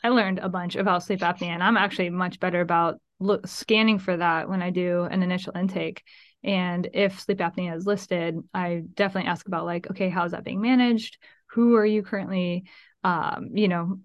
i 0.04 0.10
learned 0.10 0.40
a 0.40 0.50
bunch 0.50 0.76
about 0.76 1.04
sleep 1.04 1.22
apnea 1.22 1.48
and 1.48 1.64
i'm 1.64 1.78
actually 1.78 2.12
much 2.12 2.40
better 2.40 2.62
about 2.62 3.00
look 3.20 3.48
scanning 3.48 4.00
for 4.00 4.16
that 4.16 4.50
when 4.50 4.62
I 4.62 4.70
do 4.70 5.04
an 5.04 5.24
initial 5.24 5.54
intake. 5.56 6.04
And 6.44 6.90
if 6.94 7.20
sleep 7.20 7.40
apnea 7.40 7.76
is 7.76 7.86
listed, 7.86 8.38
I 8.54 8.84
definitely 8.94 9.30
ask 9.30 9.46
about 9.48 9.66
like, 9.66 9.90
okay, 9.92 10.10
how's 10.10 10.32
that 10.32 10.46
being 10.46 10.62
managed? 10.62 11.18
Who 11.52 11.76
are 11.76 11.86
you 11.86 12.02
currently 12.04 12.66
um, 13.04 13.52
you 13.54 13.68
know, 13.68 13.98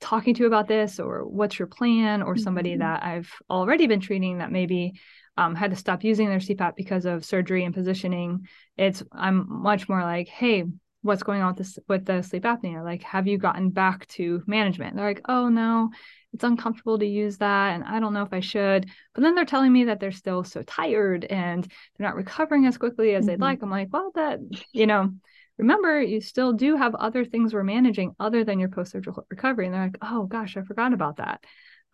talking 0.00 0.34
to 0.34 0.46
about 0.46 0.68
this 0.68 1.00
or 1.00 1.26
what's 1.26 1.58
your 1.58 1.68
plan 1.68 2.22
or 2.22 2.36
somebody 2.36 2.72
mm-hmm. 2.72 2.80
that 2.80 3.02
I've 3.02 3.32
already 3.48 3.86
been 3.86 4.00
treating 4.00 4.38
that 4.38 4.52
maybe 4.52 5.00
um, 5.38 5.54
had 5.54 5.70
to 5.70 5.76
stop 5.76 6.04
using 6.04 6.28
their 6.28 6.38
CPAP 6.38 6.76
because 6.76 7.06
of 7.06 7.24
surgery 7.24 7.64
and 7.64 7.74
positioning. 7.74 8.46
It's 8.76 9.02
I'm 9.12 9.46
much 9.48 9.88
more 9.88 10.02
like, 10.02 10.28
hey, 10.28 10.64
what's 11.06 11.22
going 11.22 11.40
on 11.40 11.54
with 11.54 11.58
this 11.58 11.78
with 11.88 12.04
the 12.04 12.22
sleep 12.22 12.44
apnea? 12.44 12.84
Like, 12.84 13.02
have 13.02 13.26
you 13.26 13.38
gotten 13.38 13.70
back 13.70 14.06
to 14.08 14.42
management? 14.46 14.96
They're 14.96 15.06
like, 15.06 15.22
oh 15.28 15.48
no, 15.48 15.90
it's 16.34 16.44
uncomfortable 16.44 16.98
to 16.98 17.06
use 17.06 17.38
that 17.38 17.74
and 17.74 17.84
I 17.84 18.00
don't 18.00 18.12
know 18.12 18.22
if 18.22 18.32
I 18.32 18.40
should. 18.40 18.86
But 19.14 19.22
then 19.22 19.34
they're 19.34 19.44
telling 19.44 19.72
me 19.72 19.84
that 19.84 20.00
they're 20.00 20.12
still 20.12 20.44
so 20.44 20.62
tired 20.62 21.24
and 21.24 21.64
they're 21.64 22.06
not 22.06 22.16
recovering 22.16 22.66
as 22.66 22.76
quickly 22.76 23.14
as 23.14 23.22
mm-hmm. 23.22 23.28
they'd 23.28 23.40
like. 23.40 23.62
I'm 23.62 23.70
like, 23.70 23.88
well, 23.90 24.10
that, 24.16 24.40
you 24.72 24.86
know, 24.86 25.12
remember 25.56 26.02
you 26.02 26.20
still 26.20 26.52
do 26.52 26.76
have 26.76 26.94
other 26.94 27.24
things 27.24 27.54
we're 27.54 27.62
managing 27.62 28.14
other 28.20 28.44
than 28.44 28.58
your 28.58 28.68
post-surgical 28.68 29.26
recovery. 29.30 29.66
And 29.66 29.74
they're 29.74 29.84
like, 29.84 29.98
oh 30.02 30.24
gosh, 30.24 30.56
I 30.56 30.62
forgot 30.62 30.92
about 30.92 31.16
that. 31.16 31.42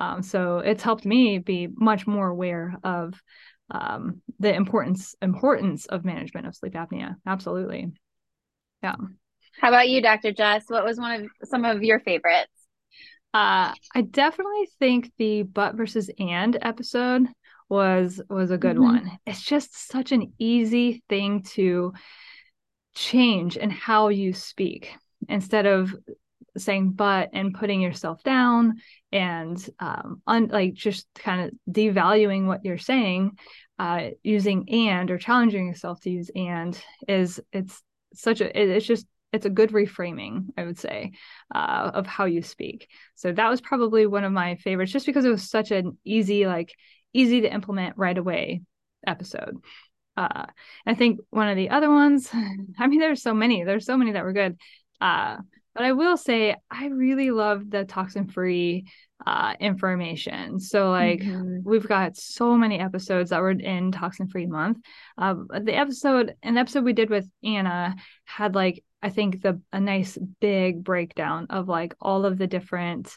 Um, 0.00 0.22
so 0.22 0.58
it's 0.58 0.82
helped 0.82 1.04
me 1.04 1.38
be 1.38 1.68
much 1.72 2.06
more 2.06 2.28
aware 2.28 2.74
of 2.82 3.22
um, 3.70 4.22
the 4.40 4.52
importance 4.52 5.14
importance 5.22 5.86
of 5.86 6.04
management 6.04 6.46
of 6.46 6.56
sleep 6.56 6.74
apnea. 6.74 7.14
Absolutely. 7.26 7.92
Yeah. 8.82 8.96
How 9.60 9.68
about 9.68 9.88
you, 9.88 10.02
Dr. 10.02 10.32
Jess? 10.32 10.64
What 10.68 10.84
was 10.84 10.98
one 10.98 11.30
of 11.42 11.48
some 11.48 11.64
of 11.64 11.82
your 11.82 12.00
favorites? 12.00 12.50
Uh, 13.34 13.72
I 13.94 14.02
definitely 14.02 14.68
think 14.78 15.12
the 15.18 15.42
but 15.42 15.74
versus 15.74 16.10
and 16.18 16.58
episode 16.60 17.28
was 17.68 18.20
was 18.28 18.50
a 18.50 18.58
good 18.58 18.76
mm-hmm. 18.76 18.84
one. 18.84 19.18
It's 19.26 19.42
just 19.42 19.90
such 19.90 20.12
an 20.12 20.32
easy 20.38 21.02
thing 21.08 21.42
to 21.54 21.94
change 22.94 23.56
in 23.56 23.70
how 23.70 24.08
you 24.08 24.34
speak 24.34 24.92
instead 25.28 25.66
of 25.66 25.94
saying 26.58 26.90
but 26.90 27.30
and 27.32 27.54
putting 27.54 27.80
yourself 27.80 28.22
down 28.22 28.74
and 29.10 29.70
um 29.80 30.20
un- 30.26 30.48
like 30.48 30.74
just 30.74 31.06
kind 31.14 31.40
of 31.48 31.74
devaluing 31.74 32.46
what 32.46 32.62
you're 32.62 32.76
saying 32.76 33.38
uh 33.78 34.08
using 34.22 34.68
and 34.68 35.10
or 35.10 35.16
challenging 35.16 35.66
yourself 35.66 35.98
to 36.00 36.10
use 36.10 36.30
and 36.36 36.78
is 37.08 37.40
it's 37.52 37.82
such 38.14 38.40
a 38.40 38.60
it's 38.60 38.86
just 38.86 39.06
it's 39.32 39.46
a 39.46 39.50
good 39.50 39.70
reframing 39.70 40.46
i 40.56 40.64
would 40.64 40.78
say 40.78 41.12
uh, 41.54 41.90
of 41.94 42.06
how 42.06 42.24
you 42.26 42.42
speak. 42.42 42.88
So 43.14 43.32
that 43.32 43.48
was 43.48 43.60
probably 43.60 44.06
one 44.06 44.24
of 44.24 44.32
my 44.32 44.56
favorites 44.56 44.92
just 44.92 45.06
because 45.06 45.24
it 45.24 45.30
was 45.30 45.48
such 45.48 45.70
an 45.70 45.96
easy 46.04 46.46
like 46.46 46.74
easy 47.12 47.42
to 47.42 47.52
implement 47.52 47.98
right 47.98 48.16
away 48.16 48.62
episode. 49.06 49.56
Uh, 50.16 50.44
i 50.86 50.94
think 50.94 51.20
one 51.30 51.48
of 51.48 51.56
the 51.56 51.70
other 51.70 51.88
ones 51.88 52.28
i 52.78 52.86
mean 52.86 53.00
there's 53.00 53.22
so 53.22 53.32
many 53.32 53.64
there's 53.64 53.86
so 53.86 53.96
many 53.96 54.12
that 54.12 54.24
were 54.24 54.34
good. 54.34 54.58
Uh, 55.00 55.38
but 55.74 55.84
i 55.84 55.92
will 55.92 56.16
say 56.16 56.56
i 56.70 56.86
really 56.86 57.30
love 57.30 57.70
the 57.70 57.84
toxin 57.84 58.28
free 58.28 58.84
uh, 59.26 59.54
information. 59.60 60.58
So 60.58 60.90
like 60.90 61.20
mm-hmm. 61.20 61.58
we've 61.64 61.86
got 61.86 62.16
so 62.16 62.56
many 62.56 62.78
episodes 62.78 63.30
that 63.30 63.40
were 63.40 63.50
in 63.50 63.92
toxin 63.92 64.28
free 64.28 64.46
month. 64.46 64.78
Uh, 65.16 65.34
the 65.60 65.74
episode, 65.74 66.34
an 66.42 66.58
episode 66.58 66.84
we 66.84 66.92
did 66.92 67.10
with 67.10 67.28
Anna 67.44 67.94
had 68.24 68.54
like 68.54 68.82
I 69.02 69.10
think 69.10 69.42
the 69.42 69.60
a 69.72 69.80
nice 69.80 70.16
big 70.40 70.84
breakdown 70.84 71.48
of 71.50 71.68
like 71.68 71.94
all 72.00 72.24
of 72.24 72.38
the 72.38 72.46
different 72.46 73.16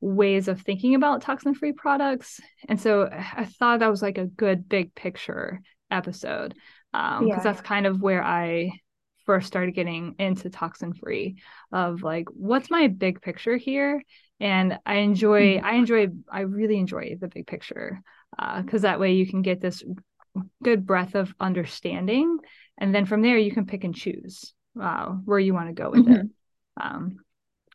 ways 0.00 0.48
of 0.48 0.60
thinking 0.60 0.94
about 0.94 1.22
toxin 1.22 1.54
free 1.54 1.72
products. 1.72 2.40
And 2.68 2.80
so 2.80 3.08
I 3.10 3.46
thought 3.46 3.80
that 3.80 3.90
was 3.90 4.02
like 4.02 4.18
a 4.18 4.26
good 4.26 4.68
big 4.68 4.94
picture 4.94 5.60
episode 5.90 6.54
because 6.92 7.20
um, 7.20 7.26
yeah. 7.26 7.40
that's 7.40 7.60
kind 7.62 7.86
of 7.86 8.02
where 8.02 8.22
I 8.22 8.70
first 9.26 9.46
started 9.46 9.74
getting 9.74 10.14
into 10.18 10.50
toxin 10.50 10.92
free 10.92 11.36
of 11.72 12.02
like 12.02 12.26
what's 12.30 12.70
my 12.70 12.88
big 12.88 13.20
picture 13.20 13.56
here 13.56 14.02
and 14.40 14.78
i 14.84 14.96
enjoy 14.96 15.56
mm-hmm. 15.56 15.66
i 15.66 15.74
enjoy 15.74 16.08
i 16.30 16.40
really 16.40 16.78
enjoy 16.78 17.16
the 17.20 17.28
big 17.28 17.46
picture 17.46 18.00
because 18.58 18.84
uh, 18.84 18.88
that 18.88 19.00
way 19.00 19.12
you 19.12 19.26
can 19.26 19.42
get 19.42 19.60
this 19.60 19.82
good 20.62 20.84
breadth 20.84 21.14
of 21.14 21.32
understanding 21.38 22.38
and 22.78 22.94
then 22.94 23.06
from 23.06 23.22
there 23.22 23.38
you 23.38 23.52
can 23.52 23.66
pick 23.66 23.84
and 23.84 23.94
choose 23.94 24.52
uh, 24.80 25.06
where 25.24 25.38
you 25.38 25.54
want 25.54 25.68
to 25.68 25.74
go 25.74 25.90
with 25.90 26.04
mm-hmm. 26.06 26.12
it. 26.12 26.26
Um, 26.80 27.16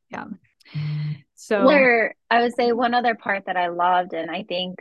yeah. 0.09 0.25
So 1.35 1.65
where 1.65 2.15
I 2.29 2.41
would 2.41 2.53
say 2.55 2.71
one 2.71 2.93
other 2.93 3.15
part 3.15 3.45
that 3.45 3.57
I 3.57 3.69
loved, 3.69 4.13
and 4.13 4.29
I 4.29 4.43
think, 4.43 4.79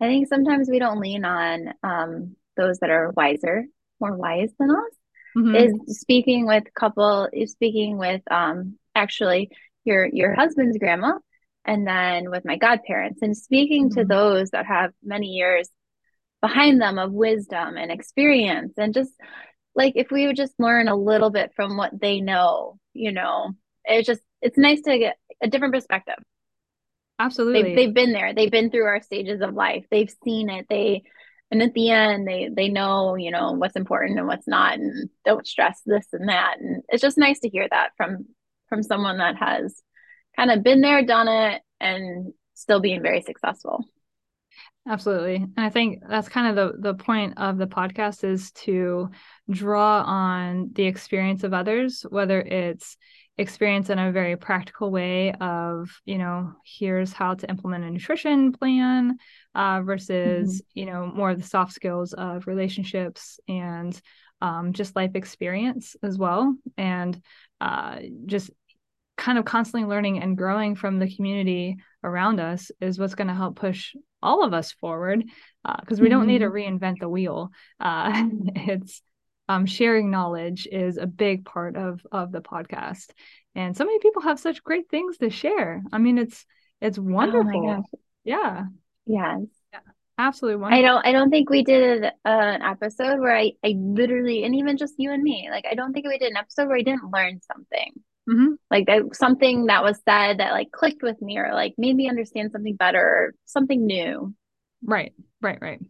I 0.00 0.06
think 0.06 0.28
sometimes 0.28 0.68
we 0.70 0.78
don't 0.78 1.00
lean 1.00 1.24
on 1.24 1.72
um, 1.82 2.36
those 2.56 2.78
that 2.80 2.90
are 2.90 3.10
wiser, 3.16 3.64
more 4.00 4.14
wise 4.14 4.50
than 4.58 4.70
us. 4.70 4.96
Mm-hmm. 5.36 5.54
Is 5.54 5.98
speaking 6.00 6.46
with 6.46 6.64
couple, 6.74 7.28
is 7.30 7.52
speaking 7.52 7.98
with 7.98 8.22
um, 8.30 8.78
actually 8.94 9.50
your 9.84 10.06
your 10.06 10.34
husband's 10.34 10.78
grandma, 10.78 11.18
and 11.64 11.86
then 11.86 12.30
with 12.30 12.44
my 12.44 12.56
godparents, 12.56 13.20
and 13.20 13.36
speaking 13.36 13.90
mm-hmm. 13.90 14.00
to 14.00 14.06
those 14.06 14.50
that 14.50 14.64
have 14.64 14.92
many 15.04 15.26
years 15.26 15.68
behind 16.40 16.80
them 16.80 16.98
of 16.98 17.12
wisdom 17.12 17.76
and 17.76 17.90
experience, 17.90 18.74
and 18.78 18.94
just 18.94 19.12
like 19.74 19.92
if 19.96 20.10
we 20.10 20.26
would 20.26 20.36
just 20.36 20.54
learn 20.58 20.88
a 20.88 20.96
little 20.96 21.30
bit 21.30 21.52
from 21.54 21.76
what 21.76 21.92
they 22.00 22.20
know, 22.20 22.78
you 22.94 23.12
know, 23.12 23.52
it's 23.84 24.06
just 24.06 24.22
it's 24.40 24.56
nice 24.56 24.80
to 24.82 24.98
get 24.98 25.16
a 25.42 25.48
different 25.48 25.74
perspective. 25.74 26.16
Absolutely. 27.18 27.62
They've, 27.62 27.76
they've 27.76 27.94
been 27.94 28.12
there. 28.12 28.34
They've 28.34 28.50
been 28.50 28.70
through 28.70 28.84
our 28.84 29.02
stages 29.02 29.40
of 29.40 29.54
life. 29.54 29.84
They've 29.90 30.12
seen 30.24 30.50
it. 30.50 30.66
They 30.68 31.02
and 31.50 31.62
at 31.62 31.74
the 31.74 31.90
end 31.90 32.26
they 32.26 32.50
they 32.54 32.68
know, 32.68 33.14
you 33.14 33.30
know, 33.30 33.52
what's 33.52 33.76
important 33.76 34.18
and 34.18 34.26
what's 34.26 34.48
not 34.48 34.74
and 34.74 35.08
don't 35.24 35.46
stress 35.46 35.80
this 35.86 36.06
and 36.12 36.28
that. 36.28 36.56
And 36.60 36.82
it's 36.88 37.02
just 37.02 37.18
nice 37.18 37.40
to 37.40 37.48
hear 37.48 37.66
that 37.70 37.90
from 37.96 38.26
from 38.68 38.82
someone 38.82 39.18
that 39.18 39.36
has 39.36 39.80
kind 40.36 40.50
of 40.50 40.62
been 40.62 40.80
there, 40.80 41.04
done 41.04 41.28
it 41.28 41.62
and 41.80 42.32
still 42.54 42.80
being 42.80 43.02
very 43.02 43.22
successful. 43.22 43.84
Absolutely. 44.88 45.36
And 45.36 45.52
I 45.58 45.70
think 45.70 46.02
that's 46.08 46.28
kind 46.28 46.46
of 46.46 46.56
the 46.56 46.80
the 46.80 46.94
point 46.94 47.34
of 47.38 47.58
the 47.58 47.66
podcast 47.66 48.22
is 48.22 48.52
to 48.52 49.10
draw 49.50 50.02
on 50.02 50.70
the 50.72 50.84
experience 50.84 51.42
of 51.42 51.52
others, 51.52 52.04
whether 52.08 52.40
it's 52.40 52.96
experience 53.38 53.90
in 53.90 53.98
a 53.98 54.12
very 54.12 54.36
practical 54.36 54.90
way 54.90 55.32
of, 55.32 55.90
you 56.04 56.18
know, 56.18 56.54
here's 56.64 57.12
how 57.12 57.34
to 57.34 57.48
implement 57.48 57.84
a 57.84 57.90
nutrition 57.90 58.52
plan 58.52 59.18
uh, 59.54 59.82
versus, 59.82 60.62
mm-hmm. 60.62 60.78
you 60.78 60.86
know, 60.86 61.06
more 61.06 61.30
of 61.30 61.38
the 61.38 61.46
soft 61.46 61.72
skills 61.72 62.12
of 62.14 62.46
relationships 62.46 63.38
and 63.48 64.00
um, 64.40 64.72
just 64.72 64.96
life 64.96 65.12
experience 65.14 65.96
as 66.02 66.16
well. 66.16 66.56
And 66.76 67.20
uh, 67.60 68.00
just 68.26 68.50
kind 69.16 69.38
of 69.38 69.44
constantly 69.44 69.88
learning 69.88 70.22
and 70.22 70.36
growing 70.36 70.74
from 70.74 70.98
the 70.98 71.14
community 71.14 71.76
around 72.04 72.40
us 72.40 72.70
is 72.80 72.98
what's 72.98 73.14
going 73.14 73.28
to 73.28 73.34
help 73.34 73.56
push 73.56 73.94
all 74.22 74.44
of 74.44 74.52
us 74.52 74.72
forward 74.72 75.24
because 75.80 75.98
uh, 75.98 76.02
we 76.02 76.08
mm-hmm. 76.08 76.18
don't 76.18 76.26
need 76.26 76.38
to 76.38 76.46
mm-hmm. 76.46 76.76
reinvent 76.76 76.98
the 77.00 77.08
wheel 77.08 77.50
uh, 77.80 78.24
it's 78.54 79.00
um, 79.48 79.66
sharing 79.66 80.10
knowledge 80.10 80.66
is 80.70 80.96
a 80.96 81.06
big 81.06 81.44
part 81.44 81.76
of 81.76 82.04
of 82.12 82.32
the 82.32 82.40
podcast. 82.40 83.10
And 83.54 83.76
so 83.76 83.84
many 83.84 83.98
people 84.00 84.22
have 84.22 84.38
such 84.38 84.62
great 84.62 84.88
things 84.90 85.18
to 85.18 85.30
share. 85.30 85.82
I 85.92 85.98
mean 85.98 86.18
it's 86.18 86.44
it's 86.80 86.98
oh 86.98 87.02
wonderful. 87.02 87.84
oh 87.92 87.98
yeah. 88.24 88.64
Yes. 89.06 89.40
Yeah, 89.72 89.80
absolutely 90.18 90.60
wonderful. 90.60 90.78
i 90.78 90.82
don't 90.82 91.06
i 91.06 91.12
don't 91.12 91.30
think 91.30 91.48
we 91.48 91.62
did 91.62 92.04
uh, 92.04 92.10
an 92.24 92.62
episode 92.62 93.20
where 93.20 93.36
i 93.36 93.52
i 93.64 93.74
literally 93.78 94.44
and 94.44 94.54
even 94.54 94.76
just 94.76 94.94
you 94.98 95.12
and 95.12 95.22
me 95.22 95.48
like 95.50 95.64
i 95.70 95.74
don't 95.74 95.92
think 95.92 96.06
we 96.06 96.18
did 96.18 96.30
an 96.30 96.36
episode 96.36 96.66
where 96.68 96.78
i 96.78 96.82
didn't 96.82 97.10
learn 97.12 97.40
something. 97.42 97.92
Mm-hmm. 98.28 98.54
Like 98.70 98.86
that, 98.86 99.14
something 99.14 99.66
that 99.66 99.84
was 99.84 100.00
said 100.04 100.38
that 100.38 100.52
like 100.52 100.72
clicked 100.72 101.02
with 101.02 101.20
me 101.22 101.38
or 101.38 101.52
like 101.54 101.74
made 101.78 101.94
me 101.94 102.08
understand 102.08 102.50
something 102.50 102.74
better 102.74 103.00
or 103.00 103.34
something 103.44 103.86
new. 103.86 104.34
Right, 104.82 105.12
right, 105.40 105.58
right. 105.60 105.80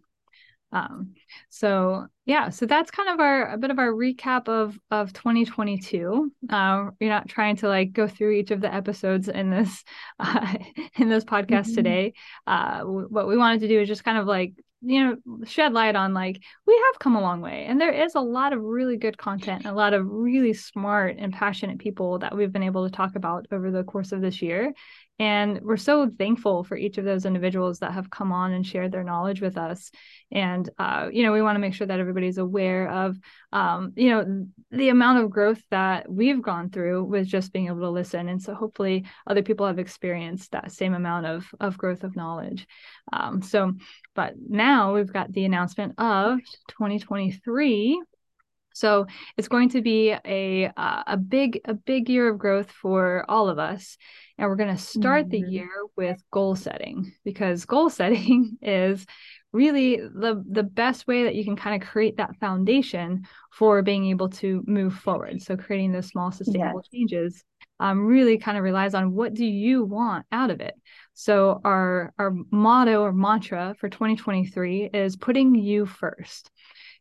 Um, 0.72 1.14
so 1.48 2.06
yeah, 2.24 2.50
so 2.50 2.66
that's 2.66 2.90
kind 2.90 3.08
of 3.08 3.20
our 3.20 3.52
a 3.52 3.58
bit 3.58 3.70
of 3.70 3.78
our 3.78 3.92
recap 3.92 4.48
of 4.48 4.78
of 4.90 5.12
2022. 5.12 6.32
Uh, 6.50 6.90
you're 7.00 7.10
not 7.10 7.28
trying 7.28 7.56
to 7.56 7.68
like 7.68 7.92
go 7.92 8.08
through 8.08 8.32
each 8.32 8.50
of 8.50 8.60
the 8.60 8.72
episodes 8.72 9.28
in 9.28 9.50
this 9.50 9.84
uh, 10.18 10.54
in 10.96 11.08
this 11.08 11.24
podcast 11.24 11.66
mm-hmm. 11.66 11.74
today. 11.74 12.12
Uh, 12.46 12.78
w- 12.78 13.08
what 13.08 13.28
we 13.28 13.36
wanted 13.36 13.60
to 13.60 13.68
do 13.68 13.80
is 13.80 13.88
just 13.88 14.04
kind 14.04 14.18
of 14.18 14.26
like 14.26 14.54
you 14.82 15.02
know 15.02 15.44
shed 15.46 15.72
light 15.72 15.96
on 15.96 16.12
like 16.12 16.40
we 16.66 16.74
have 16.86 16.98
come 16.98 17.16
a 17.16 17.20
long 17.20 17.40
way 17.40 17.64
and 17.66 17.80
there 17.80 17.92
is 17.92 18.14
a 18.14 18.20
lot 18.20 18.52
of 18.52 18.62
really 18.62 18.98
good 18.98 19.16
content 19.16 19.64
a 19.64 19.72
lot 19.72 19.94
of 19.94 20.06
really 20.06 20.52
smart 20.52 21.16
and 21.18 21.32
passionate 21.32 21.78
people 21.78 22.18
that 22.18 22.36
we've 22.36 22.52
been 22.52 22.62
able 22.62 22.86
to 22.86 22.94
talk 22.94 23.16
about 23.16 23.46
over 23.50 23.70
the 23.70 23.84
course 23.84 24.12
of 24.12 24.20
this 24.20 24.42
year 24.42 24.74
and 25.18 25.60
we're 25.62 25.78
so 25.78 26.10
thankful 26.10 26.62
for 26.62 26.76
each 26.76 26.98
of 26.98 27.04
those 27.04 27.24
individuals 27.24 27.78
that 27.78 27.92
have 27.92 28.10
come 28.10 28.32
on 28.32 28.52
and 28.52 28.66
shared 28.66 28.92
their 28.92 29.04
knowledge 29.04 29.40
with 29.40 29.56
us. 29.56 29.90
And, 30.30 30.68
uh, 30.78 31.08
you 31.10 31.22
know, 31.22 31.32
we 31.32 31.40
want 31.40 31.56
to 31.56 31.60
make 31.60 31.72
sure 31.72 31.86
that 31.86 32.00
everybody's 32.00 32.36
aware 32.36 32.88
of, 32.90 33.16
um, 33.52 33.92
you 33.96 34.10
know, 34.10 34.46
the 34.70 34.90
amount 34.90 35.24
of 35.24 35.30
growth 35.30 35.62
that 35.70 36.10
we've 36.10 36.42
gone 36.42 36.68
through 36.68 37.04
with 37.04 37.26
just 37.26 37.52
being 37.52 37.68
able 37.68 37.80
to 37.80 37.90
listen. 37.90 38.28
And 38.28 38.42
so 38.42 38.54
hopefully 38.54 39.06
other 39.26 39.42
people 39.42 39.66
have 39.66 39.78
experienced 39.78 40.52
that 40.52 40.72
same 40.72 40.92
amount 40.92 41.24
of, 41.24 41.46
of 41.60 41.78
growth 41.78 42.04
of 42.04 42.14
knowledge. 42.14 42.66
Um, 43.10 43.40
so, 43.40 43.72
but 44.14 44.34
now 44.46 44.94
we've 44.94 45.12
got 45.12 45.32
the 45.32 45.46
announcement 45.46 45.94
of 45.98 46.40
2023 46.68 48.02
so 48.76 49.06
it's 49.38 49.48
going 49.48 49.70
to 49.70 49.80
be 49.80 50.14
a 50.26 50.66
uh, 50.76 51.02
a 51.06 51.16
big 51.16 51.62
a 51.64 51.72
big 51.72 52.10
year 52.10 52.28
of 52.28 52.38
growth 52.38 52.70
for 52.70 53.24
all 53.26 53.48
of 53.48 53.58
us, 53.58 53.96
and 54.36 54.46
we're 54.46 54.56
going 54.56 54.76
to 54.76 54.82
start 54.82 55.28
mm-hmm. 55.30 55.44
the 55.44 55.50
year 55.50 55.70
with 55.96 56.22
goal 56.30 56.54
setting 56.54 57.10
because 57.24 57.64
goal 57.64 57.88
setting 58.00 58.58
is 58.60 59.06
really 59.50 59.96
the 59.96 60.44
the 60.50 60.62
best 60.62 61.06
way 61.06 61.24
that 61.24 61.34
you 61.34 61.42
can 61.42 61.56
kind 61.56 61.82
of 61.82 61.88
create 61.88 62.18
that 62.18 62.36
foundation 62.36 63.26
for 63.50 63.80
being 63.80 64.04
able 64.10 64.28
to 64.28 64.62
move 64.66 64.92
forward. 64.94 65.40
So 65.40 65.56
creating 65.56 65.92
those 65.92 66.08
small 66.08 66.30
sustainable 66.30 66.82
yes. 66.84 66.90
changes 66.92 67.44
um, 67.80 68.04
really 68.04 68.36
kind 68.36 68.58
of 68.58 68.64
relies 68.64 68.92
on 68.92 69.14
what 69.14 69.32
do 69.32 69.46
you 69.46 69.84
want 69.84 70.26
out 70.32 70.50
of 70.50 70.60
it. 70.60 70.74
So 71.14 71.62
our 71.64 72.12
our 72.18 72.34
motto 72.50 73.00
or 73.00 73.12
mantra 73.14 73.74
for 73.80 73.88
2023 73.88 74.90
is 74.92 75.16
putting 75.16 75.54
you 75.54 75.86
first. 75.86 76.50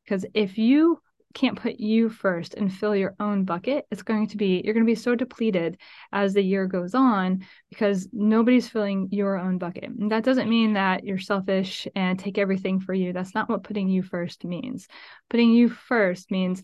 Because 0.06 0.26
if 0.34 0.58
you 0.58 1.02
can't 1.36 1.62
put 1.62 1.80
you 1.80 2.10
first 2.10 2.56
and 2.56 2.74
fill 2.74 2.96
your 2.96 3.14
own 3.20 3.44
bucket, 3.44 3.86
it's 3.92 4.02
going 4.02 4.28
to 4.28 4.38
be, 4.38 4.62
you're 4.64 4.74
going 4.74 4.86
to 4.86 4.92
be 4.92 4.96
so 4.96 5.14
depleted 5.14 5.78
as 6.12 6.34
the 6.34 6.42
year 6.42 6.66
goes 6.66 6.96
on 6.96 7.46
because 7.70 8.08
nobody's 8.12 8.70
filling 8.70 9.10
your 9.12 9.38
own 9.38 9.60
bucket. 9.60 9.84
And 9.84 10.12
that 10.12 10.24
doesn't 10.24 10.50
mean 10.50 10.74
that 10.74 11.04
you're 11.04 11.20
selfish 11.20 11.88
and 11.96 12.18
take 12.18 12.40
everything 12.40 12.80
for 12.80 12.94
you. 12.94 13.14
That's 13.14 13.36
not 13.36 13.50
what 13.50 13.64
putting 13.64 13.90
you 13.90 14.02
first 14.02 14.46
means. 14.46 14.88
Putting 15.30 15.52
you 15.52 15.70
first 15.70 16.32
means 16.32 16.64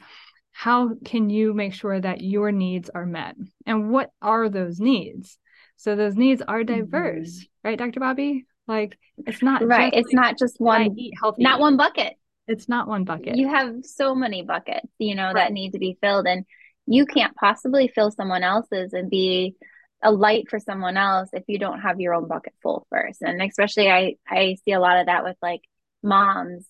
how 0.53 0.95
can 1.05 1.29
you 1.29 1.53
make 1.53 1.73
sure 1.73 1.99
that 1.99 2.21
your 2.21 2.51
needs 2.51 2.89
are 2.89 3.05
met? 3.05 3.35
And 3.65 3.91
what 3.91 4.09
are 4.21 4.49
those 4.49 4.79
needs? 4.79 5.37
So 5.75 5.95
those 5.95 6.15
needs 6.15 6.41
are 6.41 6.63
diverse, 6.63 7.39
mm-hmm. 7.39 7.67
right, 7.67 7.77
Dr. 7.77 7.99
Bobbie? 7.99 8.45
Like 8.67 8.97
it's 9.17 9.41
not 9.41 9.65
right. 9.65 9.93
It's 9.93 10.13
like, 10.13 10.15
not 10.15 10.39
just 10.39 10.55
one 10.59 10.97
eat 10.97 11.13
healthy. 11.21 11.43
Not 11.43 11.59
one 11.59 11.75
bucket 11.75 12.15
it's 12.47 12.67
not 12.67 12.87
one 12.87 13.03
bucket. 13.03 13.35
You 13.35 13.49
have 13.49 13.85
so 13.85 14.15
many 14.15 14.43
buckets, 14.43 14.87
you 14.97 15.15
know, 15.15 15.25
right. 15.27 15.35
that 15.35 15.53
need 15.53 15.73
to 15.73 15.79
be 15.79 15.97
filled 16.01 16.27
and 16.27 16.45
you 16.85 17.05
can't 17.05 17.35
possibly 17.35 17.87
fill 17.87 18.11
someone 18.11 18.43
else's 18.43 18.93
and 18.93 19.09
be 19.09 19.55
a 20.03 20.11
light 20.11 20.49
for 20.49 20.59
someone 20.59 20.97
else 20.97 21.29
if 21.31 21.43
you 21.47 21.59
don't 21.59 21.81
have 21.81 21.99
your 21.99 22.13
own 22.13 22.27
bucket 22.27 22.53
full 22.61 22.87
first. 22.89 23.21
And 23.21 23.41
especially 23.41 23.89
I 23.89 24.15
I 24.27 24.57
see 24.65 24.71
a 24.71 24.79
lot 24.79 24.99
of 24.99 25.05
that 25.05 25.23
with 25.23 25.37
like 25.41 25.61
moms 26.03 26.65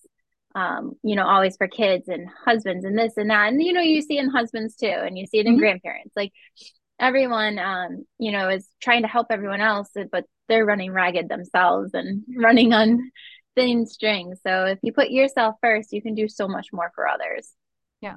um, 0.55 0.95
you 1.03 1.15
know, 1.15 1.25
always 1.25 1.55
for 1.57 1.67
kids 1.67 2.07
and 2.07 2.27
husbands 2.45 2.85
and 2.85 2.97
this 2.97 3.13
and 3.17 3.29
that. 3.29 3.49
And 3.49 3.61
you 3.61 3.73
know, 3.73 3.81
you 3.81 4.01
see 4.01 4.17
in 4.17 4.29
husbands 4.29 4.75
too, 4.75 4.87
and 4.87 5.17
you 5.17 5.25
see 5.25 5.39
it 5.39 5.45
in 5.45 5.53
mm-hmm. 5.53 5.61
grandparents. 5.61 6.13
Like 6.15 6.33
everyone 6.99 7.57
um, 7.59 8.05
you 8.19 8.31
know, 8.31 8.49
is 8.49 8.67
trying 8.81 9.03
to 9.03 9.07
help 9.07 9.27
everyone 9.29 9.61
else, 9.61 9.89
but 10.11 10.25
they're 10.47 10.65
running 10.65 10.91
ragged 10.91 11.29
themselves 11.29 11.91
and 11.93 12.23
running 12.37 12.73
on 12.73 13.11
thin 13.55 13.85
string. 13.85 14.35
So 14.45 14.65
if 14.65 14.79
you 14.81 14.93
put 14.93 15.11
yourself 15.11 15.55
first, 15.61 15.93
you 15.93 16.01
can 16.01 16.15
do 16.15 16.27
so 16.27 16.47
much 16.47 16.67
more 16.71 16.91
for 16.95 17.07
others. 17.07 17.51
Yeah. 18.01 18.15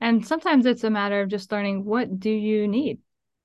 And 0.00 0.26
sometimes 0.26 0.66
it's 0.66 0.84
a 0.84 0.90
matter 0.90 1.22
of 1.22 1.28
just 1.28 1.50
learning 1.50 1.84
what 1.84 2.20
do 2.20 2.30
you 2.30 2.68
need? 2.68 2.98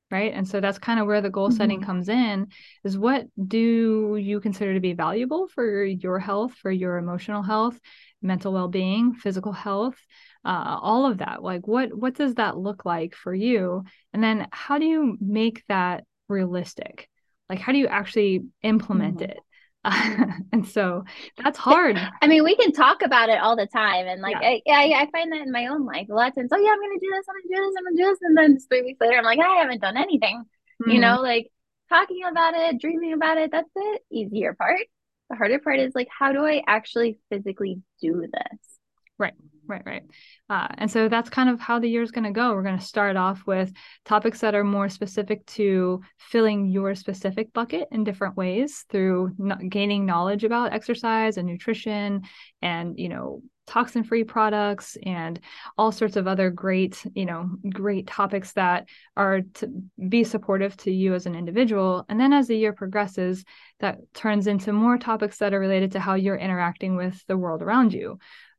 Right. 0.10 0.34
And 0.34 0.48
so 0.48 0.62
that's 0.62 0.80
kind 0.80 1.02
of 1.02 1.08
where 1.08 1.20
the 1.20 1.30
goal 1.30 1.50
mm-hmm. 1.50 1.58
setting 1.58 1.82
comes 1.82 2.08
in 2.08 2.48
is 2.86 2.98
what 2.98 3.26
do 3.46 4.16
you 4.16 4.40
consider 4.40 4.74
to 4.74 4.80
be 4.80 4.94
valuable 4.94 5.50
for 5.50 5.84
your 5.84 6.18
health, 6.18 6.54
for 6.54 6.72
your 6.72 6.98
emotional 6.98 7.44
health, 7.44 7.78
mental 8.22 8.54
well-being, 8.54 9.16
physical 9.16 9.52
health, 9.52 9.98
uh, 10.46 10.80
all 10.82 11.06
of 11.06 11.18
that. 11.18 11.44
Like 11.44 11.68
what 11.68 11.94
what 11.94 12.14
does 12.14 12.36
that 12.36 12.58
look 12.58 12.86
like 12.86 13.16
for 13.16 13.36
you? 13.36 13.84
And 14.14 14.24
then 14.24 14.48
how 14.52 14.78
do 14.78 14.86
you 14.86 15.18
make 15.20 15.66
that 15.68 16.06
realistic? 16.30 17.10
Like 17.50 17.60
how 17.60 17.74
do 17.74 17.78
you 17.78 17.88
actually 17.88 18.46
implement 18.64 19.18
mm-hmm. 19.18 19.32
it? 19.32 19.40
and 20.52 20.68
so 20.68 21.04
that's 21.44 21.58
hard. 21.58 21.98
I 22.22 22.28
mean, 22.28 22.44
we 22.44 22.56
can 22.56 22.72
talk 22.72 23.02
about 23.02 23.30
it 23.30 23.40
all 23.40 23.56
the 23.56 23.68
time, 23.68 24.08
and 24.08 24.22
like, 24.22 24.36
yeah. 24.42 24.74
I, 24.74 24.94
I, 24.94 25.02
I 25.02 25.12
find 25.12 25.32
that 25.32 25.42
in 25.42 25.52
my 25.52 25.68
own 25.68 25.86
life 25.86 26.08
a 26.10 26.14
lot 26.14 26.30
of 26.30 26.36
times. 26.36 26.50
Oh 26.52 26.58
yeah, 26.58 26.72
I'm 26.72 26.80
gonna 26.80 27.00
do 27.00 27.12
this. 27.12 27.26
I'm 27.30 27.36
gonna 27.36 27.56
do 27.56 27.66
this. 27.66 27.76
I'm 27.78 27.84
gonna 27.84 27.98
do 27.98 28.10
this, 28.10 28.20
and 28.22 28.38
then 28.38 28.60
three 28.60 28.82
weeks 28.84 29.02
later, 29.02 29.18
I'm 29.18 29.24
like, 29.24 29.40
I 29.40 29.62
haven't 29.62 29.82
done 29.82 29.98
anything. 29.98 30.44
Mm-hmm. 30.82 30.92
You 30.92 31.00
know, 31.00 31.22
like 31.22 31.52
talking 31.90 32.22
about 32.30 32.54
it, 32.56 32.80
dreaming 32.80 33.14
about 33.14 33.38
it. 33.38 33.52
That's 33.52 33.70
the 33.76 34.00
easier 34.12 34.54
part. 34.54 34.82
The 35.30 35.36
harder 35.36 35.60
part 35.60 35.80
is 35.80 35.94
like, 35.94 36.08
how 36.18 36.32
do 36.32 36.46
I 36.46 36.64
actually 36.68 37.18
physically 37.30 37.82
do 38.02 38.26
this? 38.32 38.60
Right 39.18 39.34
right 39.68 39.84
right. 39.86 40.04
Uh, 40.50 40.68
and 40.78 40.90
so 40.90 41.10
that's 41.10 41.30
kind 41.30 41.50
of 41.50 41.60
how 41.60 41.80
the 41.80 41.90
year 41.90 42.02
is 42.02 42.12
going 42.12 42.24
to 42.24 42.32
go. 42.32 42.54
We're 42.54 42.64
going 42.64 42.80
to 42.80 42.86
start 42.86 43.18
off 43.18 43.46
with 43.46 43.72
topics 44.06 44.40
that 44.40 44.56
are 44.56 44.64
more 44.64 44.90
specific 44.90 45.46
to 45.48 46.02
filling 46.18 46.68
your 46.68 46.96
specific 46.96 47.52
bucket 47.54 47.88
in 47.92 48.04
different 48.04 48.38
ways 48.38 48.86
through 48.90 49.34
gaining 49.70 50.06
knowledge 50.06 50.44
about 50.44 50.74
exercise 50.74 51.38
and 51.38 51.48
nutrition 51.48 52.24
and 52.62 52.98
you 52.98 53.10
know 53.10 53.42
toxin 53.68 54.04
free 54.04 54.24
products 54.24 54.98
and 55.04 55.40
all 55.78 55.92
sorts 55.92 56.16
of 56.16 56.26
other 56.26 56.50
great 56.50 57.06
you 57.14 57.26
know 57.26 57.50
great 57.70 58.08
topics 58.08 58.54
that 58.54 58.88
are 59.18 59.42
to 59.54 59.70
be 60.08 60.24
supportive 60.24 60.76
to 60.78 60.92
you 60.92 61.14
as 61.14 61.26
an 61.26 61.36
individual. 61.36 62.06
And 62.08 62.20
then 62.20 62.34
as 62.34 62.48
the 62.48 62.58
year 62.58 62.74
progresses 62.74 63.44
that 63.80 63.98
turns 64.14 64.48
into 64.48 64.72
more 64.72 64.98
topics 64.98 65.38
that 65.40 65.54
are 65.54 65.60
related 65.60 65.92
to 65.92 66.00
how 66.00 66.16
you're 66.16 66.38
interacting 66.38 66.96
with 66.96 67.22
the 67.28 67.38
world 67.38 67.62
around 67.62 67.94
you 67.94 68.18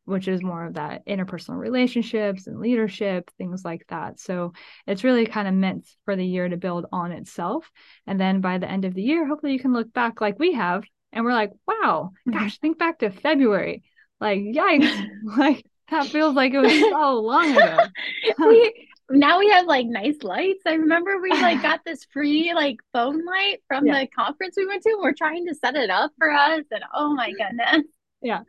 which 0.09 0.27
is 0.27 0.43
more 0.43 0.65
of 0.65 0.75
that 0.75 1.07
interpersonal 1.07 1.59
relationships 1.59 2.47
and 2.47 2.59
leadership, 2.59 3.31
things 3.37 3.65
like 3.65 3.85
that. 3.89 4.19
So 4.19 4.55
it's 4.87 5.05
really 5.05 5.27
kind 5.27 5.47
of 5.47 5.55
meant 5.55 5.87
for 6.07 6.17
the 6.17 6.25
year 6.25 6.49
to 6.49 6.57
build 6.57 6.87
on 6.91 7.13
itself. 7.13 7.71
And 8.07 8.19
then 8.19 8.41
by 8.41 8.57
the 8.57 8.71
end 8.71 8.87
of 8.87 8.95
the 8.95 9.03
year, 9.03 9.27
hopefully 9.27 9.53
you 9.53 9.61
can 9.61 9.75
look 9.75 9.93
back 9.93 10.21
like 10.21 10.39
we 10.39 10.55
have 10.55 10.85
and 11.13 11.25
we're 11.25 11.33
like, 11.33 11.53
wow, 11.67 12.13
mm-hmm. 12.27 12.39
gosh, 12.39 12.59
think 12.59 12.79
back 12.79 13.01
to 13.01 13.11
February. 13.11 13.83
Like, 14.19 14.39
yikes. 14.39 15.07
like, 15.37 15.65
that 15.91 16.07
feels 16.07 16.35
like 16.35 16.55
it 16.55 16.61
was 16.61 16.73
so 16.73 17.21
long 17.21 17.57
ago. 17.57 17.79
we 18.39 18.89
now 19.11 19.39
we 19.39 19.49
have 19.49 19.67
like 19.67 19.87
nice 19.87 20.23
lights. 20.23 20.63
I 20.67 20.75
remember 20.75 21.19
we 21.21 21.31
like 21.31 21.63
got 21.63 21.81
this 21.85 22.07
free 22.13 22.53
like 22.55 22.77
phone 22.93 23.25
light 23.25 23.59
from 23.67 23.87
yeah. 23.87 24.01
the 24.01 24.07
conference 24.09 24.55
we 24.57 24.67
went 24.67 24.83
to. 24.83 24.91
And 24.91 25.01
we're 25.03 25.15
trying 25.15 25.47
to 25.47 25.55
set 25.55 25.77
it 25.77 25.89
up 25.89 26.13
for 26.19 26.31
us, 26.31 26.65
and 26.71 26.85
oh 26.95 27.15
my 27.15 27.33
goodness. 27.33 27.87
Yeah. 28.21 28.41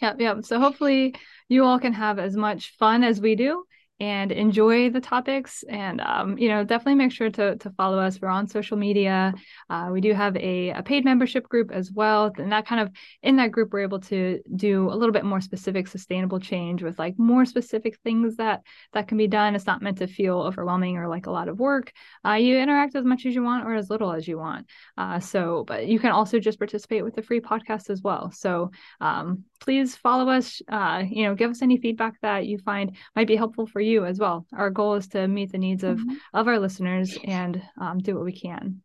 Yep, 0.00 0.20
yep. 0.20 0.44
So 0.44 0.58
hopefully 0.58 1.14
you 1.48 1.64
all 1.64 1.78
can 1.78 1.92
have 1.92 2.18
as 2.18 2.36
much 2.36 2.76
fun 2.78 3.04
as 3.04 3.20
we 3.20 3.34
do 3.34 3.64
and 3.98 4.30
enjoy 4.30 4.90
the 4.90 5.00
topics 5.00 5.64
and 5.70 6.02
um, 6.02 6.36
you 6.36 6.48
know 6.48 6.64
definitely 6.64 6.96
make 6.96 7.12
sure 7.12 7.30
to, 7.30 7.56
to 7.56 7.70
follow 7.70 7.98
us. 7.98 8.20
We're 8.20 8.28
on 8.28 8.46
social 8.46 8.76
media. 8.76 9.32
Uh, 9.70 9.88
we 9.90 10.02
do 10.02 10.12
have 10.12 10.36
a, 10.36 10.70
a 10.70 10.82
paid 10.82 11.04
membership 11.04 11.48
group 11.48 11.70
as 11.72 11.90
well. 11.90 12.30
And 12.36 12.52
that 12.52 12.66
kind 12.66 12.80
of 12.80 12.90
in 13.22 13.36
that 13.36 13.52
group 13.52 13.72
we're 13.72 13.80
able 13.80 14.00
to 14.00 14.40
do 14.54 14.90
a 14.90 14.94
little 14.94 15.12
bit 15.12 15.24
more 15.24 15.40
specific 15.40 15.88
sustainable 15.88 16.40
change 16.40 16.82
with 16.82 16.98
like 16.98 17.18
more 17.18 17.46
specific 17.46 17.98
things 18.04 18.36
that 18.36 18.62
that 18.92 19.08
can 19.08 19.16
be 19.16 19.28
done. 19.28 19.54
It's 19.54 19.66
not 19.66 19.80
meant 19.80 19.98
to 19.98 20.06
feel 20.06 20.40
overwhelming 20.40 20.98
or 20.98 21.08
like 21.08 21.26
a 21.26 21.30
lot 21.30 21.48
of 21.48 21.58
work. 21.58 21.92
Uh, 22.24 22.32
you 22.32 22.58
interact 22.58 22.96
as 22.96 23.04
much 23.04 23.24
as 23.24 23.34
you 23.34 23.42
want 23.42 23.66
or 23.66 23.74
as 23.74 23.88
little 23.88 24.12
as 24.12 24.28
you 24.28 24.36
want. 24.36 24.66
Uh, 24.98 25.20
so 25.20 25.64
but 25.66 25.86
you 25.86 25.98
can 25.98 26.10
also 26.10 26.38
just 26.38 26.58
participate 26.58 27.02
with 27.02 27.14
the 27.14 27.22
free 27.22 27.40
podcast 27.40 27.88
as 27.88 28.02
well. 28.02 28.30
So 28.30 28.72
um, 29.00 29.44
please 29.60 29.96
follow 29.96 30.28
us. 30.28 30.60
Uh, 30.68 31.04
you 31.08 31.24
know 31.24 31.34
give 31.34 31.50
us 31.50 31.62
any 31.62 31.78
feedback 31.78 32.20
that 32.20 32.46
you 32.46 32.58
find 32.58 32.94
might 33.14 33.26
be 33.26 33.36
helpful 33.36 33.66
for 33.66 33.80
you 33.80 33.85
as 34.04 34.18
well. 34.18 34.46
Our 34.52 34.70
goal 34.70 34.94
is 34.94 35.08
to 35.08 35.26
meet 35.26 35.52
the 35.52 35.58
needs 35.58 35.84
of 35.84 35.98
mm-hmm. 35.98 36.14
of 36.34 36.48
our 36.48 36.58
listeners 36.58 37.16
and 37.24 37.62
um, 37.80 37.98
do 37.98 38.14
what 38.14 38.24
we 38.24 38.38
can. 38.38 38.82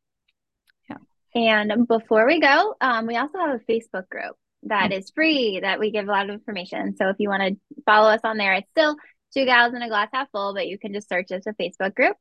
Yeah. 0.90 0.98
And 1.36 1.88
before 1.88 2.26
we 2.26 2.40
go, 2.40 2.76
um, 2.82 3.08
we 3.08 3.18
also 3.18 3.38
have 3.40 3.56
a 3.56 3.72
Facebook 3.72 4.08
group 4.10 4.36
that 4.64 4.92
mm-hmm. 4.92 5.00
is 5.00 5.12
free 5.12 5.60
that 5.62 5.80
we 5.80 5.92
give 5.92 6.08
a 6.08 6.12
lot 6.12 6.30
of 6.30 6.34
information. 6.34 6.96
So 6.96 7.10
if 7.10 7.16
you 7.20 7.30
want 7.30 7.44
to 7.44 7.82
follow 7.86 8.10
us 8.10 8.22
on 8.24 8.38
there, 8.38 8.54
it's 8.54 8.70
still 8.72 8.96
two 9.34 9.46
gals 9.46 9.74
in 9.74 9.82
a 9.82 9.88
glass 9.88 10.10
half 10.14 10.30
full, 10.32 10.54
but 10.54 10.68
you 10.68 10.78
can 10.78 10.94
just 10.94 11.10
search 11.10 11.32
as 11.32 11.48
a 11.48 11.54
Facebook 11.54 11.96
group. 11.96 12.18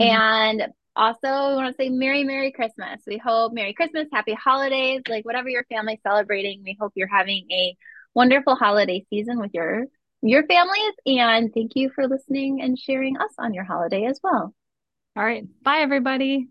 Mm-hmm. 0.00 0.10
And 0.10 0.62
also, 0.96 1.28
we 1.28 1.54
want 1.54 1.76
to 1.76 1.82
say 1.82 1.90
Merry, 1.90 2.24
Merry 2.24 2.50
Christmas. 2.50 3.00
We 3.06 3.18
hope 3.18 3.52
Merry 3.52 3.72
Christmas, 3.72 4.08
Happy 4.12 4.34
Holidays, 4.34 5.02
like 5.08 5.24
whatever 5.24 5.48
your 5.48 5.64
family's 5.68 6.00
celebrating. 6.02 6.62
We 6.64 6.76
hope 6.80 6.92
you're 6.96 7.06
having 7.06 7.46
a 7.52 7.76
wonderful 8.14 8.56
holiday 8.56 9.06
season 9.08 9.38
with 9.38 9.52
your 9.54 9.84
your 10.22 10.46
families. 10.46 10.94
And 11.06 11.52
thank 11.52 11.72
you 11.74 11.90
for 11.90 12.06
listening 12.06 12.62
and 12.62 12.78
sharing 12.78 13.16
us 13.18 13.32
on 13.38 13.54
your 13.54 13.64
holiday 13.64 14.04
as 14.04 14.20
well. 14.22 14.54
All 15.16 15.24
right. 15.24 15.44
Bye, 15.62 15.80
everybody. 15.80 16.48